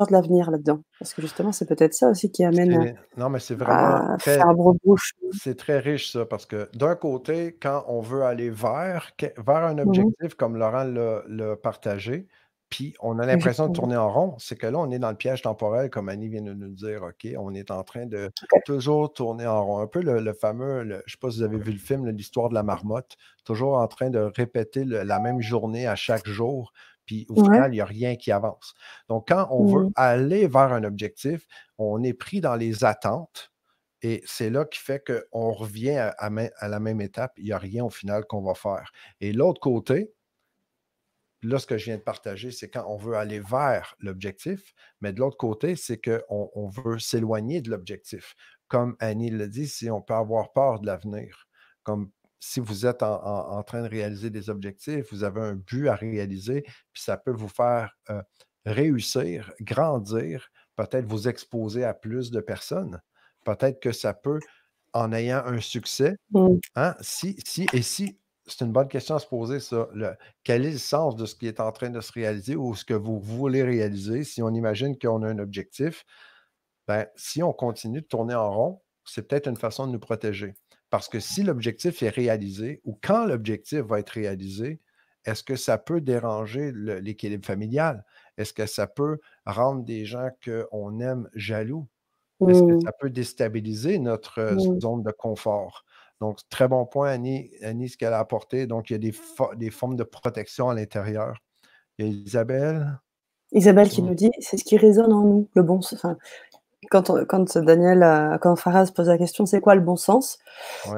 de 0.00 0.12
l'avenir 0.12 0.50
là-dedans. 0.50 0.80
Parce 0.98 1.12
que 1.12 1.20
justement, 1.22 1.52
c'est 1.52 1.66
peut-être 1.66 1.92
ça 1.92 2.08
aussi 2.08 2.30
qui 2.30 2.44
amène 2.44 2.94
non, 3.16 3.28
mais 3.28 3.40
c'est 3.40 3.54
vraiment 3.54 4.14
à 4.14 4.18
faire 4.18 4.54
bouche. 4.84 5.12
C'est 5.32 5.56
très 5.56 5.78
riche, 5.78 6.12
ça, 6.12 6.24
parce 6.24 6.46
que 6.46 6.68
d'un 6.74 6.94
côté, 6.94 7.56
quand 7.60 7.84
on 7.88 8.00
veut 8.00 8.22
aller 8.22 8.48
vers, 8.48 9.10
vers 9.20 9.56
un 9.56 9.74
mmh 9.74 9.80
objectif, 9.80 10.34
comme 10.34 10.56
Laurent 10.56 10.84
l'a 10.84 11.56
partagé, 11.56 12.26
puis 12.70 12.94
on 13.00 13.18
a 13.18 13.24
l'impression 13.24 13.68
de 13.68 13.72
tourner 13.72 13.96
en 13.96 14.12
rond. 14.12 14.34
C'est 14.38 14.56
que 14.56 14.66
là, 14.66 14.78
on 14.78 14.90
est 14.90 14.98
dans 14.98 15.10
le 15.10 15.16
piège 15.16 15.42
temporel, 15.42 15.88
comme 15.88 16.08
Annie 16.08 16.28
vient 16.28 16.42
de 16.42 16.52
nous 16.52 16.68
dire. 16.68 17.02
OK, 17.02 17.26
on 17.38 17.54
est 17.54 17.70
en 17.70 17.82
train 17.82 18.04
de 18.04 18.30
toujours 18.66 19.12
tourner 19.12 19.46
en 19.46 19.64
rond. 19.64 19.78
Un 19.78 19.86
peu 19.86 20.02
le, 20.02 20.32
fameux, 20.34 20.82
je 20.82 20.94
ne 20.94 21.00
sais 21.06 21.16
pas 21.18 21.30
si 21.30 21.38
vous 21.38 21.44
avez 21.44 21.58
vu 21.58 21.72
le 21.72 21.78
film, 21.78 22.06
l'histoire 22.08 22.50
de 22.50 22.54
la 22.54 22.62
marmotte, 22.62 23.16
toujours 23.44 23.78
en 23.78 23.88
train 23.88 24.10
de 24.10 24.18
répéter 24.18 24.84
la 24.84 25.18
même 25.18 25.40
journée 25.40 25.86
à 25.86 25.96
chaque 25.96 26.28
jour. 26.28 26.72
Puis 27.06 27.26
au 27.30 27.42
final, 27.42 27.72
il 27.72 27.76
n'y 27.76 27.80
a 27.80 27.86
rien 27.86 28.16
qui 28.16 28.30
avance. 28.32 28.74
Donc, 29.08 29.28
quand 29.28 29.48
on 29.50 29.64
veut 29.64 29.88
aller 29.96 30.46
vers 30.46 30.72
un 30.74 30.84
objectif, 30.84 31.46
on 31.78 32.02
est 32.02 32.12
pris 32.12 32.42
dans 32.42 32.54
les 32.54 32.84
attentes. 32.84 33.50
Et 34.02 34.22
c'est 34.26 34.50
là 34.50 34.66
qui 34.66 34.78
fait 34.78 35.02
qu'on 35.02 35.52
revient 35.52 35.96
à, 35.96 36.12
à 36.18 36.68
la 36.68 36.80
même 36.80 37.00
étape. 37.00 37.32
Il 37.38 37.44
n'y 37.44 37.52
a 37.52 37.58
rien 37.58 37.82
au 37.82 37.90
final 37.90 38.26
qu'on 38.26 38.42
va 38.42 38.54
faire. 38.54 38.92
Et 39.22 39.32
l'autre 39.32 39.58
côté, 39.58 40.12
là, 41.42 41.58
ce 41.58 41.66
que 41.66 41.78
je 41.78 41.86
viens 41.86 41.96
de 41.96 42.02
partager, 42.02 42.50
c'est 42.50 42.68
quand 42.68 42.84
on 42.88 42.96
veut 42.96 43.14
aller 43.14 43.40
vers 43.40 43.94
l'objectif, 44.00 44.74
mais 45.00 45.12
de 45.12 45.20
l'autre 45.20 45.36
côté, 45.36 45.76
c'est 45.76 45.98
qu'on 45.98 46.50
on 46.54 46.68
veut 46.68 46.98
s'éloigner 46.98 47.60
de 47.60 47.70
l'objectif. 47.70 48.34
Comme 48.66 48.96
Annie 49.00 49.30
l'a 49.30 49.46
dit, 49.46 49.68
si 49.68 49.90
on 49.90 50.02
peut 50.02 50.14
avoir 50.14 50.52
peur 50.52 50.80
de 50.80 50.86
l'avenir, 50.86 51.48
comme 51.82 52.10
si 52.40 52.60
vous 52.60 52.86
êtes 52.86 53.02
en, 53.02 53.62
train 53.64 53.82
de 53.82 53.88
réaliser 53.88 54.30
des 54.30 54.50
objectifs, 54.50 55.06
vous 55.10 55.24
avez 55.24 55.40
un 55.40 55.54
but 55.54 55.88
à 55.88 55.94
réaliser, 55.94 56.62
puis 56.92 57.02
ça 57.02 57.16
peut 57.16 57.32
vous 57.32 57.48
faire 57.48 57.96
euh, 58.10 58.22
réussir, 58.64 59.52
grandir, 59.60 60.50
peut-être 60.76 61.06
vous 61.06 61.28
exposer 61.28 61.84
à 61.84 61.94
plus 61.94 62.30
de 62.30 62.40
personnes. 62.40 63.00
Peut-être 63.44 63.80
que 63.80 63.92
ça 63.92 64.14
peut, 64.14 64.40
en 64.92 65.12
ayant 65.12 65.44
un 65.46 65.60
succès, 65.60 66.16
mmh. 66.32 66.48
hein, 66.76 66.94
si, 67.00 67.36
si, 67.44 67.66
et 67.72 67.82
si 67.82 68.18
c'est 68.48 68.64
une 68.64 68.72
bonne 68.72 68.88
question 68.88 69.16
à 69.16 69.18
se 69.18 69.26
poser, 69.26 69.60
ça. 69.60 69.88
quel 70.44 70.64
est 70.64 70.72
le 70.72 70.78
sens 70.78 71.16
de 71.16 71.26
ce 71.26 71.34
qui 71.34 71.46
est 71.46 71.60
en 71.60 71.72
train 71.72 71.90
de 71.90 72.00
se 72.00 72.12
réaliser 72.12 72.56
ou 72.56 72.74
ce 72.74 72.84
que 72.84 72.94
vous 72.94 73.18
voulez 73.18 73.62
réaliser 73.62 74.24
si 74.24 74.42
on 74.42 74.50
imagine 74.50 74.98
qu'on 74.98 75.22
a 75.22 75.28
un 75.28 75.38
objectif? 75.38 76.04
Ben, 76.86 77.06
si 77.16 77.42
on 77.42 77.52
continue 77.52 78.00
de 78.00 78.06
tourner 78.06 78.34
en 78.34 78.50
rond, 78.50 78.80
c'est 79.04 79.28
peut-être 79.28 79.48
une 79.48 79.56
façon 79.56 79.86
de 79.86 79.92
nous 79.92 79.98
protéger. 79.98 80.54
Parce 80.90 81.08
que 81.08 81.20
si 81.20 81.42
l'objectif 81.42 82.02
est 82.02 82.08
réalisé 82.08 82.80
ou 82.84 82.98
quand 83.02 83.26
l'objectif 83.26 83.80
va 83.80 84.00
être 84.00 84.10
réalisé, 84.10 84.80
est-ce 85.24 85.42
que 85.42 85.56
ça 85.56 85.76
peut 85.76 86.00
déranger 86.00 86.72
l'équilibre 86.72 87.44
familial? 87.44 88.04
Est-ce 88.38 88.54
que 88.54 88.66
ça 88.66 88.86
peut 88.86 89.18
rendre 89.44 89.84
des 89.84 90.06
gens 90.06 90.30
qu'on 90.42 91.00
aime 91.00 91.28
jaloux? 91.34 91.86
Est-ce 92.48 92.62
que 92.62 92.74
mmh. 92.74 92.80
ça 92.82 92.92
peut 92.92 93.10
déstabiliser 93.10 93.98
notre 93.98 94.40
mmh. 94.40 94.80
zone 94.80 95.02
de 95.02 95.10
confort? 95.10 95.84
Donc, 96.20 96.38
très 96.50 96.68
bon 96.68 96.84
point, 96.84 97.10
Annie, 97.10 97.50
Annie 97.62 97.88
ce 97.88 97.96
qu'elle 97.96 98.12
a 98.12 98.18
apporté. 98.18 98.66
Donc, 98.66 98.90
il 98.90 98.94
y 98.94 98.96
a 98.96 98.98
des, 98.98 99.14
des 99.56 99.70
formes 99.70 99.96
de 99.96 100.04
protection 100.04 100.68
à 100.68 100.74
l'intérieur. 100.74 101.38
Il 101.98 102.06
y 102.06 102.08
a 102.08 102.12
Isabelle. 102.12 102.98
Isabelle 103.52 103.88
qui 103.88 104.02
nous 104.02 104.14
dit, 104.14 104.30
c'est 104.40 104.56
ce 104.56 104.64
qui 104.64 104.76
résonne 104.76 105.12
en 105.12 105.22
nous, 105.22 105.48
le 105.54 105.62
bon 105.62 105.78
enfin, 105.78 106.18
quand, 106.90 107.24
quand 107.26 107.58
Daniel, 107.58 108.38
quand 108.40 108.56
Faraz 108.56 108.90
pose 108.94 109.08
la 109.08 109.18
question, 109.18 109.46
c'est 109.46 109.60
quoi 109.60 109.74
le 109.74 109.80
bon 109.80 109.96
sens? 109.96 110.38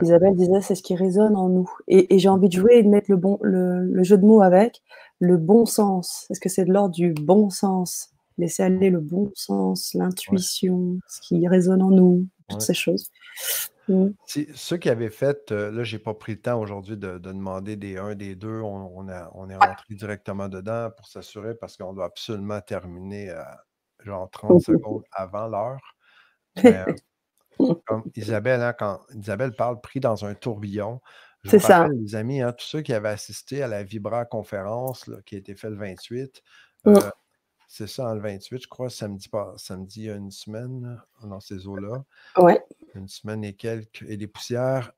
Isabelle 0.03 0.35
disait, 0.35 0.61
c'est 0.61 0.75
ce 0.75 0.83
qui 0.83 0.95
résonne 0.95 1.37
en 1.37 1.49
nous. 1.49 1.71
Et, 1.89 2.19
j'ai 2.19 2.29
envie 2.29 2.49
de 2.49 2.55
jouer 2.55 2.79
et 2.79 2.83
de 2.83 2.89
mettre 2.89 3.11
le, 3.11 3.17
bon, 3.17 3.39
le, 3.43 4.03
jeu 4.03 4.19
de 4.19 4.25
mots 4.25 4.43
avec 4.43 4.83
le 5.19 5.37
bon 5.37 5.67
sens. 5.67 6.27
Est-ce 6.31 6.41
que 6.41 6.49
c'est 6.49 6.65
de 6.65 6.73
l'ordre 6.73 6.95
du 6.95 7.13
bon 7.13 7.51
sens? 7.51 8.11
Laisser 8.39 8.63
aller 8.63 8.91
le 8.91 9.01
bon 9.01 9.31
sens, 9.35 9.95
l'intuition, 9.95 10.99
ce 11.09 11.21
qui 11.21 11.47
résonne 11.47 11.83
en 11.83 11.91
nous, 11.91 12.27
toutes 12.49 12.63
ces 12.63 12.75
choses. 12.75 13.11
Mmh. 13.91 14.11
ceux 14.55 14.77
qui 14.77 14.89
avaient 14.89 15.11
fait, 15.11 15.51
euh, 15.51 15.73
là, 15.73 15.83
j'ai 15.83 15.99
pas 15.99 16.15
pris 16.15 16.35
le 16.35 16.41
temps 16.41 16.61
aujourd'hui 16.61 16.97
de, 16.97 17.19
demander 17.19 17.75
des 17.75 17.97
1, 17.97 18.15
des 18.15 18.37
2. 18.37 18.61
On, 18.61 19.09
est 19.09 19.57
rentré 19.57 19.95
directement 19.95 20.49
dedans 20.49 20.91
pour 20.97 21.09
s'assurer 21.09 21.57
parce 21.57 21.77
qu'on 21.77 21.93
doit 21.93 22.05
absolument 22.05 22.61
terminer 22.61 23.31
à 23.31 23.65
genre 24.05 24.31
30 24.31 24.53
mmh. 24.53 24.61
secondes 24.61 25.03
avant 25.11 25.49
l'heure. 25.49 25.97
Euh, 26.65 26.85
comme 27.87 28.05
Isabelle, 28.15 28.63
hein, 28.63 28.75
quand 28.79 29.01
Isabelle 29.13 29.57
parle 29.57 29.81
pris 29.81 29.99
dans 29.99 30.25
un 30.25 30.35
tourbillon, 30.35 31.01
je 31.43 31.57
vous 31.57 31.67
rappelle, 31.67 31.99
les 32.01 32.15
amis, 32.15 32.43
hein, 32.43 32.53
tous 32.53 32.67
ceux 32.67 32.83
qui 32.83 32.93
avaient 32.93 33.09
assisté 33.09 33.63
à 33.63 33.67
la 33.67 33.83
Vibra 33.83 34.25
conférence 34.25 35.11
qui 35.27 35.35
a 35.35 35.39
été 35.39 35.57
faite 35.57 35.71
le 35.71 35.79
28, 35.79 36.43
c'est 37.67 37.87
ça, 37.87 38.13
le 38.15 38.21
28, 38.21 38.63
je 38.63 38.69
crois, 38.69 38.91
samedi, 38.91 39.29
pas, 39.29 39.55
samedi, 39.57 40.01
il 40.01 40.07
y 40.07 40.11
a 40.11 40.17
une 40.17 40.33
semaine, 40.33 41.01
dans 41.23 41.39
ces 41.39 41.69
eaux-là. 41.69 42.05
Ouais. 42.37 42.61
Une 42.95 43.09
semaine 43.09 43.45
et 43.45 43.55
quelques. 43.55 44.03
Et 44.09 44.17
les 44.17 44.27
poussières, 44.27 44.93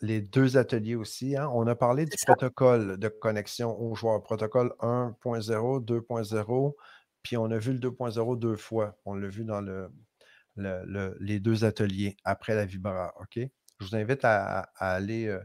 les 0.00 0.20
deux 0.20 0.56
ateliers 0.56 0.94
aussi. 0.94 1.36
Hein. 1.36 1.48
On 1.52 1.66
a 1.66 1.74
parlé 1.74 2.04
du 2.04 2.16
protocole 2.24 2.98
de 2.98 3.08
connexion 3.08 3.78
aux 3.80 3.94
joueurs, 3.94 4.22
protocole 4.22 4.74
1.0, 4.80 5.84
2.0, 5.84 6.74
puis 7.22 7.36
on 7.36 7.50
a 7.50 7.58
vu 7.58 7.72
le 7.72 7.78
2.0 7.78 8.38
deux 8.38 8.56
fois. 8.56 8.98
On 9.04 9.14
l'a 9.14 9.28
vu 9.28 9.44
dans 9.44 9.60
le, 9.60 9.90
les 11.20 11.40
deux 11.40 11.64
ateliers 11.64 12.16
après 12.24 12.54
la 12.54 12.66
Vibra. 12.66 13.14
OK? 13.20 13.38
Je 13.80 13.86
vous 13.86 13.96
invite 13.96 14.24
à, 14.24 14.70
aller. 14.76 15.26
Euh, 15.26 15.40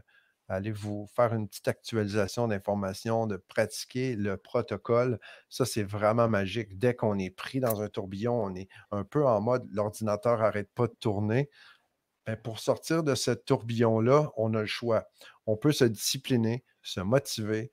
allez 0.48 0.72
vous 0.72 1.06
faire 1.16 1.32
une 1.34 1.48
petite 1.48 1.68
actualisation 1.68 2.46
d'informations, 2.46 3.26
de 3.26 3.36
pratiquer 3.36 4.16
le 4.16 4.36
protocole. 4.36 5.18
Ça, 5.48 5.64
c'est 5.64 5.82
vraiment 5.82 6.28
magique. 6.28 6.78
Dès 6.78 6.94
qu'on 6.94 7.18
est 7.18 7.30
pris 7.30 7.60
dans 7.60 7.80
un 7.80 7.88
tourbillon, 7.88 8.34
on 8.34 8.54
est 8.54 8.68
un 8.90 9.04
peu 9.04 9.26
en 9.26 9.40
mode 9.40 9.66
l'ordinateur 9.72 10.38
n'arrête 10.38 10.70
pas 10.74 10.88
de 10.88 10.94
tourner. 11.00 11.48
Ben, 12.26 12.36
pour 12.36 12.60
sortir 12.60 13.02
de 13.02 13.14
ce 13.14 13.32
tourbillon-là, 13.32 14.30
on 14.36 14.54
a 14.54 14.60
le 14.60 14.66
choix. 14.66 15.08
On 15.46 15.56
peut 15.56 15.72
se 15.72 15.84
discipliner, 15.84 16.64
se 16.82 17.00
motiver, 17.00 17.72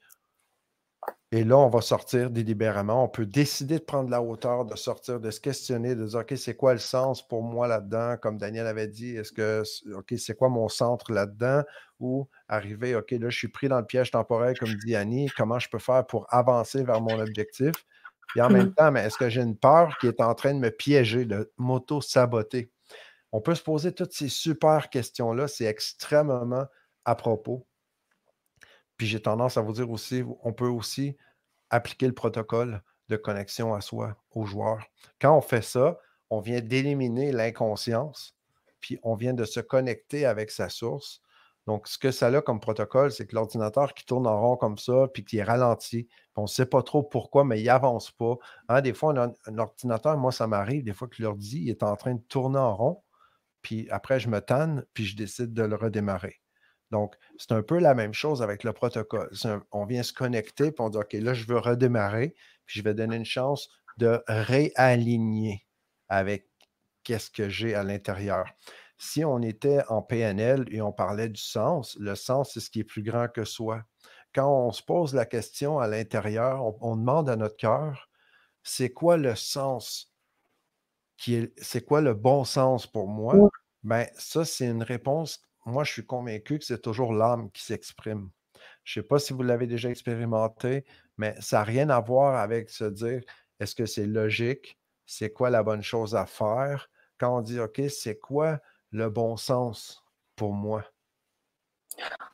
et 1.31 1.43
là, 1.43 1.57
on 1.57 1.69
va 1.69 1.81
sortir 1.81 2.31
délibérément. 2.31 3.03
On 3.03 3.07
peut 3.07 3.27
décider 3.27 3.77
de 3.77 3.83
prendre 3.83 4.09
la 4.09 4.21
hauteur, 4.21 4.65
de 4.65 4.75
sortir, 4.75 5.19
de 5.19 5.29
se 5.29 5.39
questionner, 5.39 5.93
de 5.93 6.05
dire 6.07 6.19
OK, 6.19 6.33
c'est 6.35 6.55
quoi 6.55 6.73
le 6.73 6.79
sens 6.79 7.27
pour 7.27 7.43
moi 7.43 7.67
là-dedans? 7.67 8.17
Comme 8.19 8.39
Daniel 8.39 8.65
avait 8.65 8.87
dit, 8.87 9.15
est-ce 9.15 9.31
que 9.31 9.63
OK, 9.93 10.15
c'est 10.17 10.35
quoi 10.35 10.49
mon 10.49 10.69
centre 10.69 11.11
là-dedans? 11.11 11.63
Ou 11.99 12.27
arriver, 12.47 12.95
OK, 12.95 13.11
là, 13.11 13.29
je 13.29 13.37
suis 13.37 13.47
pris 13.47 13.67
dans 13.67 13.79
le 13.79 13.85
piège 13.85 14.09
temporel, 14.09 14.57
comme 14.57 14.73
dit 14.73 14.95
Annie, 14.95 15.29
comment 15.37 15.59
je 15.59 15.69
peux 15.69 15.77
faire 15.77 16.05
pour 16.07 16.25
avancer 16.33 16.83
vers 16.83 16.99
mon 16.99 17.19
objectif? 17.19 17.73
Et 18.35 18.41
en 18.41 18.49
même 18.49 18.67
mmh. 18.67 18.73
temps, 18.73 18.91
mais 18.91 19.01
est-ce 19.01 19.17
que 19.17 19.29
j'ai 19.29 19.41
une 19.41 19.57
peur 19.57 19.97
qui 19.99 20.07
est 20.07 20.21
en 20.21 20.33
train 20.33 20.53
de 20.53 20.59
me 20.59 20.69
piéger, 20.69 21.25
de 21.25 21.51
m'auto-saboter? 21.57 22.71
On 23.31 23.41
peut 23.41 23.55
se 23.55 23.63
poser 23.63 23.93
toutes 23.93 24.13
ces 24.13 24.29
super 24.29 24.89
questions-là. 24.89 25.47
C'est 25.47 25.65
extrêmement 25.65 26.65
à 27.05 27.15
propos. 27.15 27.67
Puis 28.97 29.07
j'ai 29.07 29.21
tendance 29.21 29.57
à 29.57 29.61
vous 29.61 29.73
dire 29.73 29.89
aussi, 29.89 30.23
on 30.43 30.53
peut 30.53 30.67
aussi 30.67 31.15
appliquer 31.69 32.07
le 32.07 32.13
protocole 32.13 32.81
de 33.07 33.15
connexion 33.15 33.73
à 33.73 33.81
soi, 33.81 34.17
aux 34.31 34.45
joueurs. 34.45 34.85
Quand 35.21 35.37
on 35.37 35.41
fait 35.41 35.61
ça, 35.61 35.99
on 36.29 36.41
vient 36.41 36.61
d'éliminer 36.61 37.31
l'inconscience 37.31 38.35
puis 38.79 38.99
on 39.03 39.15
vient 39.15 39.33
de 39.33 39.45
se 39.45 39.59
connecter 39.59 40.25
avec 40.25 40.51
sa 40.51 40.69
source. 40.69 41.21
Donc, 41.67 41.87
ce 41.87 41.97
que 41.97 42.11
ça 42.11 42.27
a 42.27 42.41
comme 42.41 42.59
protocole, 42.59 43.11
c'est 43.11 43.27
que 43.27 43.35
l'ordinateur 43.35 43.93
qui 43.93 44.05
tourne 44.05 44.25
en 44.25 44.41
rond 44.41 44.57
comme 44.57 44.77
ça, 44.77 45.07
puis 45.13 45.23
qui 45.23 45.37
est 45.37 45.43
ralenti, 45.43 46.07
on 46.35 46.43
ne 46.43 46.47
sait 46.47 46.65
pas 46.65 46.81
trop 46.81 47.03
pourquoi, 47.03 47.43
mais 47.43 47.59
il 47.59 47.65
n'avance 47.65 48.11
pas. 48.11 48.37
Hein, 48.69 48.81
des 48.81 48.93
fois, 48.93 49.13
on 49.13 49.17
un, 49.17 49.57
ordinateur, 49.57 50.17
moi, 50.17 50.31
ça 50.31 50.47
m'arrive, 50.47 50.83
des 50.83 50.93
fois 50.93 51.07
que 51.07 51.21
l'ordi 51.21 51.69
est 51.69 51.83
en 51.83 51.95
train 51.95 52.15
de 52.15 52.21
tourner 52.21 52.57
en 52.57 52.75
rond, 52.75 53.03
puis 53.61 53.87
après, 53.91 54.19
je 54.19 54.29
me 54.29 54.39
tanne, 54.39 54.85
puis 54.93 55.05
je 55.05 55.15
décide 55.15 55.53
de 55.53 55.63
le 55.63 55.75
redémarrer. 55.75 56.41
Donc, 56.91 57.15
c'est 57.37 57.51
un 57.51 57.61
peu 57.61 57.79
la 57.79 57.93
même 57.93 58.13
chose 58.13 58.41
avec 58.41 58.63
le 58.63 58.73
protocole. 58.73 59.29
on 59.71 59.85
vient 59.85 60.03
se 60.03 60.13
connecter, 60.13 60.71
puis 60.71 60.83
on 60.83 60.89
dit, 60.89 60.97
OK, 60.97 61.13
là, 61.13 61.33
je 61.33 61.45
veux 61.45 61.59
redémarrer, 61.59 62.33
puis 62.65 62.79
je 62.79 62.83
vais 62.83 62.93
donner 62.93 63.15
une 63.15 63.25
chance 63.25 63.69
de 63.97 64.23
réaligner 64.27 65.67
avec 66.07 66.47
qu'est-ce 67.03 67.29
que 67.29 67.49
j'ai 67.49 67.75
à 67.75 67.83
l'intérieur. 67.83 68.45
Si 68.97 69.23
on 69.23 69.41
était 69.41 69.81
en 69.87 70.01
PNL 70.01 70.65
et 70.71 70.81
on 70.81 70.91
parlait 70.91 71.29
du 71.29 71.41
sens, 71.41 71.95
le 71.99 72.15
sens, 72.15 72.51
c'est 72.53 72.59
ce 72.59 72.69
qui 72.69 72.81
est 72.81 72.83
plus 72.83 73.03
grand 73.03 73.27
que 73.27 73.45
soi. 73.45 73.83
Quand 74.33 74.51
on 74.51 74.71
se 74.71 74.83
pose 74.83 75.13
la 75.13 75.25
question 75.25 75.79
à 75.79 75.87
l'intérieur, 75.87 76.61
on, 76.81 76.95
demande 76.97 77.29
à 77.29 77.35
notre 77.35 77.55
cœur, 77.55 78.09
c'est 78.61 78.91
quoi 78.91 79.17
le 79.17 79.35
sens 79.35 80.08
qui 81.19 81.35
est, 81.35 81.53
c'est 81.61 81.85
quoi 81.85 82.01
le 82.01 82.13
bon 82.13 82.45
sens 82.45 82.87
pour 82.87 83.07
moi? 83.07 83.49
Ben, 83.83 84.07
ça, 84.17 84.45
c'est 84.45 84.67
une 84.67 84.83
réponse. 84.83 85.43
Moi, 85.65 85.83
je 85.83 85.91
suis 85.91 86.05
convaincu 86.05 86.57
que 86.57 86.65
c'est 86.65 86.81
toujours 86.81 87.13
l'âme 87.13 87.51
qui 87.51 87.61
s'exprime. 87.61 88.29
Je 88.83 88.99
ne 88.99 89.03
sais 89.03 89.07
pas 89.07 89.19
si 89.19 89.33
vous 89.33 89.43
l'avez 89.43 89.67
déjà 89.67 89.89
expérimenté, 89.89 90.85
mais 91.17 91.35
ça 91.41 91.57
n'a 91.57 91.63
rien 91.63 91.89
à 91.89 91.99
voir 91.99 92.37
avec 92.37 92.69
se 92.69 92.85
dire 92.85 93.21
est-ce 93.59 93.75
que 93.75 93.85
c'est 93.85 94.05
logique? 94.05 94.79
C'est 95.05 95.31
quoi 95.31 95.49
la 95.49 95.61
bonne 95.61 95.83
chose 95.83 96.15
à 96.15 96.25
faire? 96.25 96.89
Quand 97.17 97.37
on 97.37 97.41
dit 97.41 97.59
OK, 97.59 97.81
c'est 97.89 98.17
quoi 98.17 98.59
le 98.91 99.09
bon 99.09 99.35
sens 99.35 100.03
pour 100.37 100.53
moi? 100.53 100.85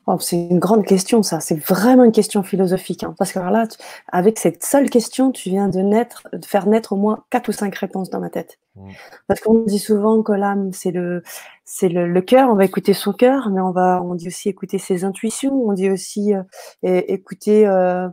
Oh, 0.07 0.19
c'est 0.19 0.35
une 0.35 0.59
grande 0.59 0.85
question, 0.85 1.23
ça. 1.23 1.39
C'est 1.39 1.59
vraiment 1.59 2.03
une 2.03 2.11
question 2.11 2.43
philosophique. 2.43 3.03
Hein. 3.03 3.15
parce 3.17 3.31
que 3.31 3.39
là, 3.39 3.67
avec 4.11 4.37
cette 4.37 4.63
seule 4.63 4.89
question, 4.89 5.31
tu 5.31 5.49
viens 5.49 5.67
de, 5.67 5.79
naître, 5.79 6.27
de 6.31 6.45
faire 6.45 6.67
naître 6.67 6.93
au 6.93 6.95
moins 6.95 7.23
quatre 7.31 7.49
ou 7.49 7.51
cinq 7.51 7.75
réponses 7.75 8.11
dans 8.11 8.19
ma 8.19 8.29
tête. 8.29 8.59
Mmh. 8.75 8.89
Parce 9.27 9.39
qu'on 9.39 9.63
dit 9.63 9.79
souvent 9.79 10.21
que 10.21 10.31
l'âme, 10.31 10.71
c'est 10.73 10.91
le, 10.91 11.23
c'est 11.63 11.89
le, 11.89 12.21
cœur. 12.21 12.49
On 12.51 12.55
va 12.55 12.65
écouter 12.65 12.93
son 12.93 13.13
cœur, 13.13 13.49
mais 13.49 13.61
on 13.61 13.71
va, 13.71 14.01
on 14.03 14.13
dit 14.13 14.27
aussi 14.27 14.47
écouter 14.47 14.77
ses 14.77 15.03
intuitions. 15.05 15.55
On 15.55 15.73
dit 15.73 15.89
aussi 15.89 16.35
euh, 16.35 16.43
écouter 16.83 17.67
euh, 17.67 18.07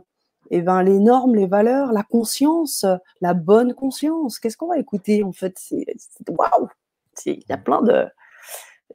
eh 0.49 0.61
ben, 0.61 0.81
les 0.81 0.97
normes, 0.97 1.35
les 1.35 1.47
valeurs, 1.47 1.91
la 1.91 2.03
conscience, 2.03 2.85
la 3.21 3.35
bonne 3.35 3.75
conscience. 3.75 4.39
Qu'est-ce 4.39 4.57
qu'on 4.57 4.69
va 4.69 4.79
écouter 4.79 5.23
en 5.23 5.31
fait? 5.31 5.57
Waouh 6.27 6.69
Il 7.27 7.43
y 7.47 7.53
a 7.53 7.57
plein 7.57 7.83
de 7.83 8.07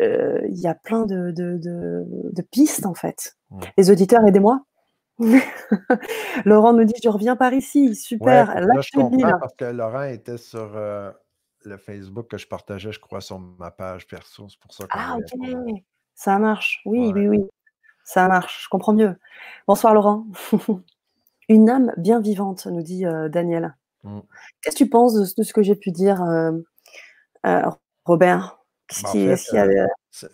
il 0.01 0.59
y 0.59 0.67
a 0.67 0.75
plein 0.75 1.07
de, 1.07 1.31
de, 1.33 2.43
pistes 2.51 2.87
en 2.87 2.95
fait. 2.95 3.37
Les 3.77 3.91
auditeurs, 3.91 4.27
aidez-moi. 4.27 4.63
Laurent 6.45 6.73
nous 6.73 6.85
dit 6.85 6.95
je 7.03 7.09
reviens 7.09 7.37
par 7.37 7.53
ici, 7.53 7.97
super. 7.97 8.61
là, 8.61 8.81
je 8.81 8.91
comprends 8.95 9.39
parce 9.39 9.55
que 9.55 9.65
Laurent 9.65 10.05
était 10.05 10.39
sur 10.39 10.77
euh, 10.77 11.11
le 11.65 11.77
Facebook 11.77 12.29
que 12.29 12.39
je 12.39 12.47
partageais, 12.47 12.93
je 12.93 13.01
crois, 13.01 13.21
sur 13.21 13.39
ma 13.39 13.71
page 13.71 14.07
perso. 14.07 14.49
C'est 14.49 14.61
pour 14.61 14.73
ça 14.73 14.85
Ah, 14.91 15.17
ok. 15.17 15.83
Ça 16.15 16.39
marche. 16.39 16.81
Oui, 16.85 17.11
oui, 17.13 17.29
oui. 17.29 17.45
Ça 18.05 18.29
marche. 18.29 18.65
Je 18.65 18.69
comprends 18.69 18.93
mieux. 18.93 19.17
Bonsoir, 19.67 19.93
Laurent. 19.93 20.27
Une 21.49 21.69
âme 21.71 21.93
bien 21.97 22.21
vivante, 22.21 22.67
nous 22.67 22.83
dit 22.83 23.07
euh, 23.07 23.29
Daniel. 23.29 23.77
Mmh. 24.05 24.21
Qu'est-ce 24.61 24.77
que 24.77 24.85
tu 24.85 24.91
penses 24.91 25.15
de, 25.15 25.43
ce 25.43 25.53
que 25.53 25.63
j'ai 25.63 25.75
pu 25.75 25.91
dire, 25.91 26.23
Robert? 28.05 28.58
Bah, 29.03 29.11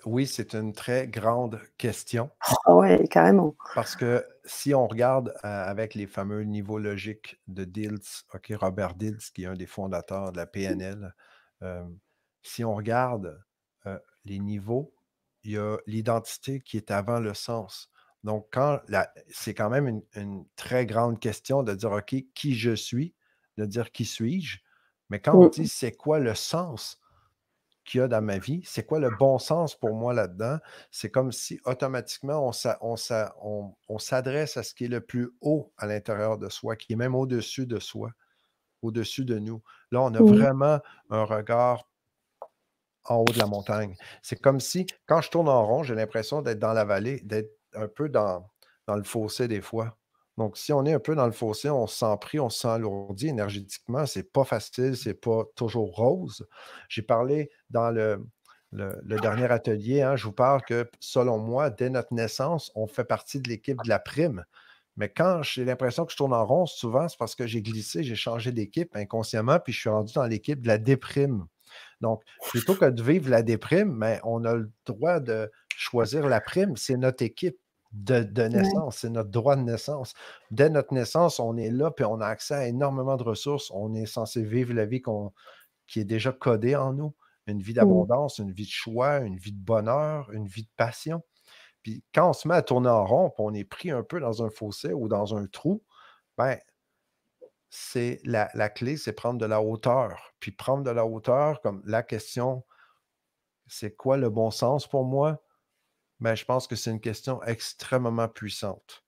oui, 0.06 0.26
c'est 0.26 0.54
une 0.54 0.72
très 0.72 1.08
grande 1.08 1.60
question. 1.76 2.30
Ah 2.40 2.74
oui, 2.74 3.08
carrément. 3.08 3.54
Parce 3.74 3.96
que 3.96 4.24
si 4.44 4.74
on 4.74 4.86
regarde 4.86 5.34
avec 5.42 5.94
les 5.94 6.06
fameux 6.06 6.42
niveaux 6.42 6.78
logiques 6.78 7.40
de 7.48 7.64
Diltz, 7.64 8.24
OK, 8.32 8.52
Robert 8.58 8.94
Diltz, 8.94 9.30
qui 9.30 9.44
est 9.44 9.46
un 9.46 9.54
des 9.54 9.66
fondateurs 9.66 10.32
de 10.32 10.36
la 10.36 10.46
PNL, 10.46 11.14
si 12.42 12.64
on 12.64 12.74
regarde 12.74 13.42
les 14.24 14.38
niveaux, 14.38 14.94
il 15.42 15.52
y 15.52 15.58
a 15.58 15.76
l'identité 15.86 16.60
qui 16.60 16.76
est 16.76 16.90
avant 16.90 17.20
le 17.20 17.34
sens. 17.34 17.90
Donc, 18.22 18.48
quand 18.50 18.80
c'est 19.28 19.52
quand 19.52 19.68
même 19.68 19.86
une, 19.86 20.02
une, 20.14 20.46
très 20.56 20.86
grande 20.86 21.20
question 21.20 21.62
de 21.62 21.74
dire, 21.74 21.92
OK, 21.92 22.14
qui 22.34 22.54
je 22.54 22.74
suis, 22.74 23.14
de 23.58 23.66
dire 23.66 23.92
qui 23.92 24.06
suis-je, 24.06 24.60
mais 25.10 25.20
quand 25.20 25.34
on 25.34 25.46
mmh. 25.46 25.50
dit 25.50 25.68
c'est 25.68 25.92
quoi 25.92 26.18
le 26.18 26.34
sens, 26.34 26.98
qu'il 27.84 28.00
y 28.00 28.02
a 28.02 28.08
dans 28.08 28.22
ma 28.22 28.38
vie, 28.38 28.62
c'est 28.64 28.84
quoi 28.84 28.98
le 28.98 29.10
bon 29.10 29.38
sens 29.38 29.74
pour 29.74 29.94
moi 29.94 30.14
là-dedans? 30.14 30.58
C'est 30.90 31.10
comme 31.10 31.32
si 31.32 31.60
automatiquement 31.64 32.50
on, 32.50 33.98
s'adresse 33.98 34.56
à 34.56 34.62
ce 34.62 34.74
qui 34.74 34.84
est 34.84 34.88
le 34.88 35.00
plus 35.00 35.30
haut 35.40 35.72
à 35.76 35.86
l'intérieur 35.86 36.38
de 36.38 36.48
soi, 36.48 36.76
qui 36.76 36.94
est 36.94 36.96
même 36.96 37.14
au-dessus 37.14 37.66
de 37.66 37.78
soi, 37.78 38.10
au-dessus 38.82 39.24
de 39.24 39.38
nous. 39.38 39.62
Là, 39.90 40.02
on 40.02 40.14
a 40.14 40.22
vraiment 40.22 40.80
un 41.10 41.24
regard 41.24 41.88
en 43.04 43.16
haut 43.16 43.32
de 43.32 43.38
la 43.38 43.46
montagne. 43.46 43.96
C'est 44.22 44.40
comme 44.40 44.60
si, 44.60 44.86
quand 45.06 45.20
je 45.20 45.30
tourne 45.30 45.48
en 45.48 45.66
rond, 45.66 45.82
j'ai 45.82 45.94
l'impression 45.94 46.42
d'être 46.42 46.58
dans 46.58 46.72
la 46.72 46.84
vallée, 46.84 47.20
d'être 47.20 47.52
un 47.74 47.88
peu 47.88 48.08
dans, 48.08 48.48
dans 48.86 48.96
le 48.96 49.04
fossé 49.04 49.46
des 49.48 49.60
fois. 49.60 49.96
Donc, 50.36 50.56
si 50.56 50.72
on 50.72 50.84
est 50.84 50.92
un 50.92 50.98
peu 50.98 51.14
dans 51.14 51.26
le 51.26 51.32
fossé, 51.32 51.70
on 51.70 51.86
se 51.86 51.98
sent 51.98 52.16
pris, 52.20 52.40
on 52.40 52.50
se 52.50 52.60
sent 52.60 52.68
alourdi 52.68 53.28
énergétiquement, 53.28 54.04
c'est 54.04 54.32
pas 54.32 54.44
facile, 54.44 54.96
c'est 54.96 55.14
pas 55.14 55.44
toujours 55.54 55.94
rose. 55.94 56.46
J'ai 56.88 57.02
parlé 57.02 57.50
dans 57.74 57.90
le, 57.90 58.24
dernier 59.20 59.50
atelier, 59.50 60.02
hein, 60.02 60.16
je 60.16 60.24
vous 60.24 60.32
parle 60.32 60.62
que 60.62 60.88
selon 61.00 61.38
moi, 61.38 61.70
dès 61.70 61.90
notre 61.90 62.14
naissance, 62.14 62.72
on 62.74 62.86
fait 62.86 63.04
partie 63.04 63.40
de 63.40 63.48
l'équipe 63.48 63.78
de 63.84 63.88
la 63.88 63.98
prime. 63.98 64.44
Mais 64.96 65.08
quand 65.08 65.42
j'ai 65.42 65.64
l'impression 65.64 66.06
que 66.06 66.12
je 66.12 66.16
tourne 66.16 66.32
en 66.32 66.46
rond, 66.46 66.66
souvent, 66.66 67.08
c'est 67.08 67.18
parce 67.18 67.34
que 67.34 67.46
j'ai 67.46 67.62
glissé, 67.62 68.04
j'ai 68.04 68.14
changé 68.14 68.52
d'équipe 68.52 68.94
inconsciemment, 68.96 69.58
puis 69.58 69.72
je 69.72 69.80
suis 69.80 69.90
rendu 69.90 70.12
dans 70.14 70.24
l'équipe 70.24 70.60
de 70.62 70.68
la 70.68 70.78
déprime. 70.78 71.46
Donc, 72.00 72.22
plutôt 72.48 72.74
que 72.76 72.84
de 72.84 73.02
vivre 73.02 73.28
la 73.28 73.42
déprime, 73.42 73.92
mais 73.96 74.20
on 74.22 74.44
a 74.44 74.54
le 74.54 74.70
droit 74.86 75.18
de 75.18 75.50
choisir 75.76 76.28
la 76.28 76.40
prime, 76.40 76.76
c'est 76.76 76.96
notre 76.96 77.24
équipe 77.24 77.58
de, 77.92 78.48
naissance, 78.48 78.98
c'est 78.98 79.10
notre 79.10 79.30
droit 79.30 79.56
de 79.56 79.62
naissance. 79.62 80.14
Dès 80.50 80.68
notre 80.68 80.92
naissance, 80.92 81.38
on 81.38 81.56
est 81.56 81.70
là, 81.70 81.90
puis 81.90 82.04
on 82.04 82.20
a 82.20 82.26
accès 82.26 82.54
à 82.54 82.66
énormément 82.66 83.16
de 83.16 83.22
ressources. 83.22 83.70
On 83.72 83.94
est 83.94 84.06
censé 84.06 84.42
vivre 84.42 84.74
la 84.74 84.84
vie 84.84 85.02
qui 85.86 86.00
est 86.00 86.04
déjà 86.04 86.32
codée 86.32 86.76
en 86.76 86.92
nous, 86.92 87.14
une 87.46 87.60
vie 87.60 87.74
d'abondance, 87.74 88.38
une 88.38 88.52
vie 88.52 88.64
de 88.64 88.70
choix, 88.70 89.18
une 89.18 89.36
vie 89.36 89.52
de 89.52 89.62
bonheur, 89.62 90.30
une 90.32 90.46
vie 90.46 90.62
de 90.62 90.70
passion. 90.76 91.22
Puis 91.82 92.02
quand 92.14 92.30
on 92.30 92.32
se 92.32 92.48
met 92.48 92.54
à 92.54 92.62
tourner 92.62 92.88
en 92.88 93.04
rond, 93.04 93.30
puis 93.30 93.44
on 93.44 93.52
est 93.52 93.64
pris 93.64 93.90
un 93.90 94.02
peu 94.02 94.20
dans 94.20 94.42
un 94.42 94.50
fossé 94.50 94.92
ou 94.92 95.08
dans 95.08 95.36
un 95.36 95.46
trou, 95.46 95.82
ben, 96.38 96.58
c'est 97.68 98.20
la, 98.24 98.48
la 98.54 98.70
clé, 98.70 98.96
c'est 98.96 99.12
prendre 99.12 99.38
de 99.38 99.46
la 99.46 99.60
hauteur. 99.60 100.32
Puis 100.40 100.52
prendre 100.52 100.84
de 100.84 100.90
la 100.90 101.04
hauteur, 101.04 101.60
comme 101.60 101.82
la 101.84 102.02
question, 102.02 102.64
c'est 103.66 103.94
quoi 103.94 104.16
le 104.16 104.30
bon 104.30 104.50
sens 104.50 104.86
pour 104.86 105.04
moi? 105.04 105.42
Ben, 106.20 106.34
je 106.34 106.44
pense 106.44 106.66
que 106.66 106.76
c'est 106.76 106.90
une 106.90 107.00
question 107.00 107.42
extrêmement 107.42 108.28
puissante. 108.28 109.04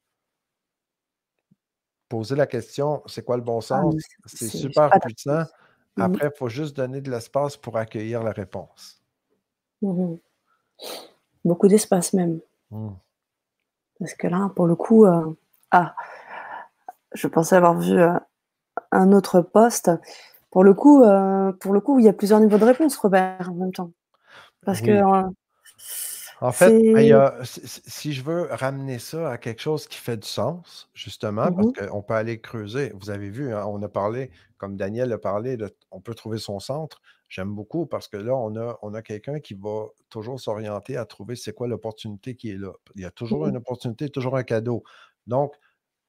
Poser 2.08 2.36
la 2.36 2.46
question, 2.46 3.02
c'est 3.06 3.24
quoi 3.24 3.36
le 3.36 3.42
bon 3.42 3.58
ah 3.58 3.62
sens? 3.62 3.94
c'est 4.26 4.48
super 4.48 4.90
puissant. 5.00 5.42
Mmh 5.42 5.65
Après, 5.98 6.30
il 6.32 6.36
faut 6.36 6.48
juste 6.48 6.76
donner 6.76 7.00
de 7.00 7.10
l'espace 7.10 7.56
pour 7.56 7.76
accueillir 7.76 8.22
la 8.22 8.32
réponse. 8.32 9.02
Mmh 9.82 10.16
Beaucoup 11.44 11.68
d'espace 11.68 12.12
même. 12.12 12.40
Mmh. 12.70 12.88
Parce 14.00 14.14
que 14.14 14.26
là, 14.26 14.50
pour 14.54 14.66
le 14.66 14.74
coup, 14.74 15.06
euh, 15.06 15.32
ah, 15.70 15.94
je 17.12 17.28
pensais 17.28 17.56
avoir 17.56 17.78
vu 17.78 17.98
euh, 17.98 18.18
un 18.90 19.12
autre 19.12 19.40
poste. 19.40 19.90
Pour 20.50 20.64
le 20.64 20.74
coup, 20.74 21.02
euh, 21.02 21.52
pour 21.52 21.72
le 21.72 21.80
coup, 21.80 21.98
il 21.98 22.04
y 22.04 22.08
a 22.08 22.12
plusieurs 22.12 22.40
niveaux 22.40 22.58
de 22.58 22.64
réponse, 22.64 22.96
Robert, 22.96 23.48
en 23.50 23.54
même 23.54 23.72
temps. 23.72 23.92
Parce 24.64 24.80
que 24.80 25.00
en 26.40 26.52
fait, 26.52 26.70
ben, 26.92 27.32
si 27.42 28.12
je 28.12 28.22
veux 28.22 28.48
ramener 28.50 28.98
ça 28.98 29.30
à 29.30 29.38
quelque 29.38 29.62
chose 29.62 29.86
qui 29.86 29.96
fait 29.98 30.18
du 30.18 30.28
sens, 30.28 30.90
justement, 30.92 31.50
parce 31.50 31.68
mmh 31.68 31.88
qu'on 31.88 32.02
peut 32.02 32.14
aller 32.14 32.40
creuser. 32.40 32.92
Vous 32.94 33.10
avez 33.10 33.30
vu, 33.30 33.54
hein, 33.54 33.64
on 33.66 33.82
a 33.82 33.88
parlé, 33.88 34.30
comme 34.58 34.76
Daniel 34.76 35.12
a 35.12 35.18
parlé, 35.18 35.56
de, 35.56 35.74
on 35.90 36.00
peut 36.00 36.14
trouver 36.14 36.38
son 36.38 36.60
centre. 36.60 37.00
J'aime 37.28 37.54
beaucoup 37.54 37.86
parce 37.86 38.06
que 38.06 38.18
là, 38.18 38.36
on 38.36 38.54
a, 38.56 38.78
on 38.82 38.94
a 38.94 39.02
quelqu'un 39.02 39.40
qui 39.40 39.54
va 39.54 39.86
toujours 40.10 40.38
s'orienter 40.38 40.96
à 40.96 41.06
trouver 41.06 41.36
c'est 41.36 41.54
quoi 41.54 41.68
l'opportunité 41.68 42.36
qui 42.36 42.50
est 42.50 42.58
là. 42.58 42.72
Il 42.94 43.02
y 43.02 43.06
a 43.06 43.10
toujours 43.10 43.46
mmh 43.46 43.50
une 43.50 43.56
opportunité, 43.56 44.10
toujours 44.10 44.36
un 44.36 44.44
cadeau. 44.44 44.84
Donc, 45.26 45.54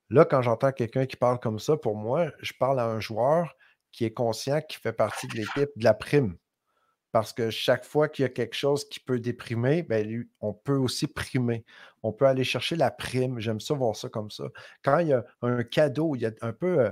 là, 0.10 0.26
quand 0.26 0.42
j'entends 0.42 0.74
quelqu'un 0.74 1.06
qui 1.06 1.16
parle 1.16 1.40
comme 1.40 1.60
ça, 1.60 1.78
pour 1.78 1.96
moi, 1.96 2.32
je 2.42 2.54
parle 2.60 2.80
à 2.80 2.86
un 2.86 3.00
joueur 3.00 3.56
qui 3.94 4.06
est 4.06 4.14
conscient 4.14 4.62
qu'il 4.62 4.80
fait 4.80 4.94
partie 4.94 5.28
de 5.28 5.36
l'équipe 5.36 5.70
de 5.78 5.84
la 5.84 5.94
prime. 5.94 6.38
Parce 7.12 7.34
que 7.34 7.50
chaque 7.50 7.86
fois 7.86 8.10
qu'il 8.10 8.24
y 8.24 8.26
a 8.26 8.30
quelque 8.30 8.56
chose 8.56 8.88
qui 8.88 9.00
peut 9.00 9.20
déprimer, 9.20 9.82
ben, 9.84 10.26
on 10.42 10.54
peut 10.54 10.78
aussi 10.78 11.08
primer. 11.08 11.66
On 12.04 12.12
peut 12.12 12.26
aller 12.26 12.44
chercher 12.44 12.76
la 12.76 12.92
prime. 12.92 13.40
J'aime 13.40 13.60
ça 13.60 13.74
voir 13.74 13.96
ça 13.96 14.10
comme 14.10 14.30
ça. 14.30 14.46
Quand 14.84 15.00
il 15.00 15.08
y 15.10 15.14
a 15.14 15.26
un 15.42 15.64
cadeau, 15.64 16.16
il 16.16 16.22
y 16.22 16.26
a 16.26 16.32
un 16.42 16.54
peu. 16.54 16.80
Euh, 16.80 16.92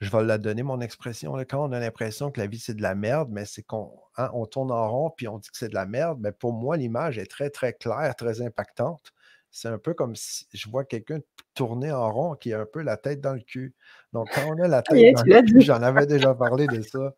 je 0.00 0.10
vais 0.10 0.22
la 0.22 0.38
donner, 0.38 0.62
mon 0.62 0.80
expression. 0.80 1.34
Quand 1.48 1.68
on 1.68 1.72
a 1.72 1.80
l'impression 1.80 2.30
que 2.30 2.40
la 2.40 2.46
vie, 2.46 2.60
c'est 2.60 2.74
de 2.74 2.82
la 2.82 2.94
merde, 2.94 3.30
mais 3.32 3.44
c'est 3.44 3.62
qu'on 3.62 4.00
hein, 4.16 4.30
on 4.32 4.46
tourne 4.46 4.70
en 4.70 4.88
rond 4.88 5.10
puis 5.10 5.26
on 5.26 5.38
dit 5.38 5.48
que 5.50 5.58
c'est 5.58 5.68
de 5.68 5.74
la 5.74 5.86
merde. 5.86 6.18
Mais 6.20 6.30
pour 6.32 6.52
moi, 6.52 6.76
l'image 6.76 7.18
est 7.18 7.26
très, 7.26 7.50
très 7.50 7.72
claire, 7.72 8.14
très 8.14 8.40
impactante. 8.40 9.12
C'est 9.50 9.68
un 9.68 9.78
peu 9.78 9.94
comme 9.94 10.14
si 10.14 10.46
je 10.52 10.68
vois 10.68 10.84
quelqu'un 10.84 11.18
tourner 11.54 11.90
en 11.90 12.12
rond 12.12 12.34
qui 12.36 12.52
a 12.52 12.60
un 12.60 12.66
peu 12.66 12.82
la 12.82 12.96
tête 12.96 13.20
dans 13.20 13.32
le 13.32 13.40
cul. 13.40 13.74
Donc, 14.12 14.28
quand 14.34 14.42
on 14.46 14.62
a 14.62 14.68
la 14.68 14.82
tête 14.82 15.16
dans 15.16 15.22
le 15.24 15.42
cul, 15.42 15.60
j'en 15.62 15.82
avais 15.82 16.06
déjà 16.06 16.34
parlé 16.34 16.66
de 16.66 16.80
ça. 16.82 17.14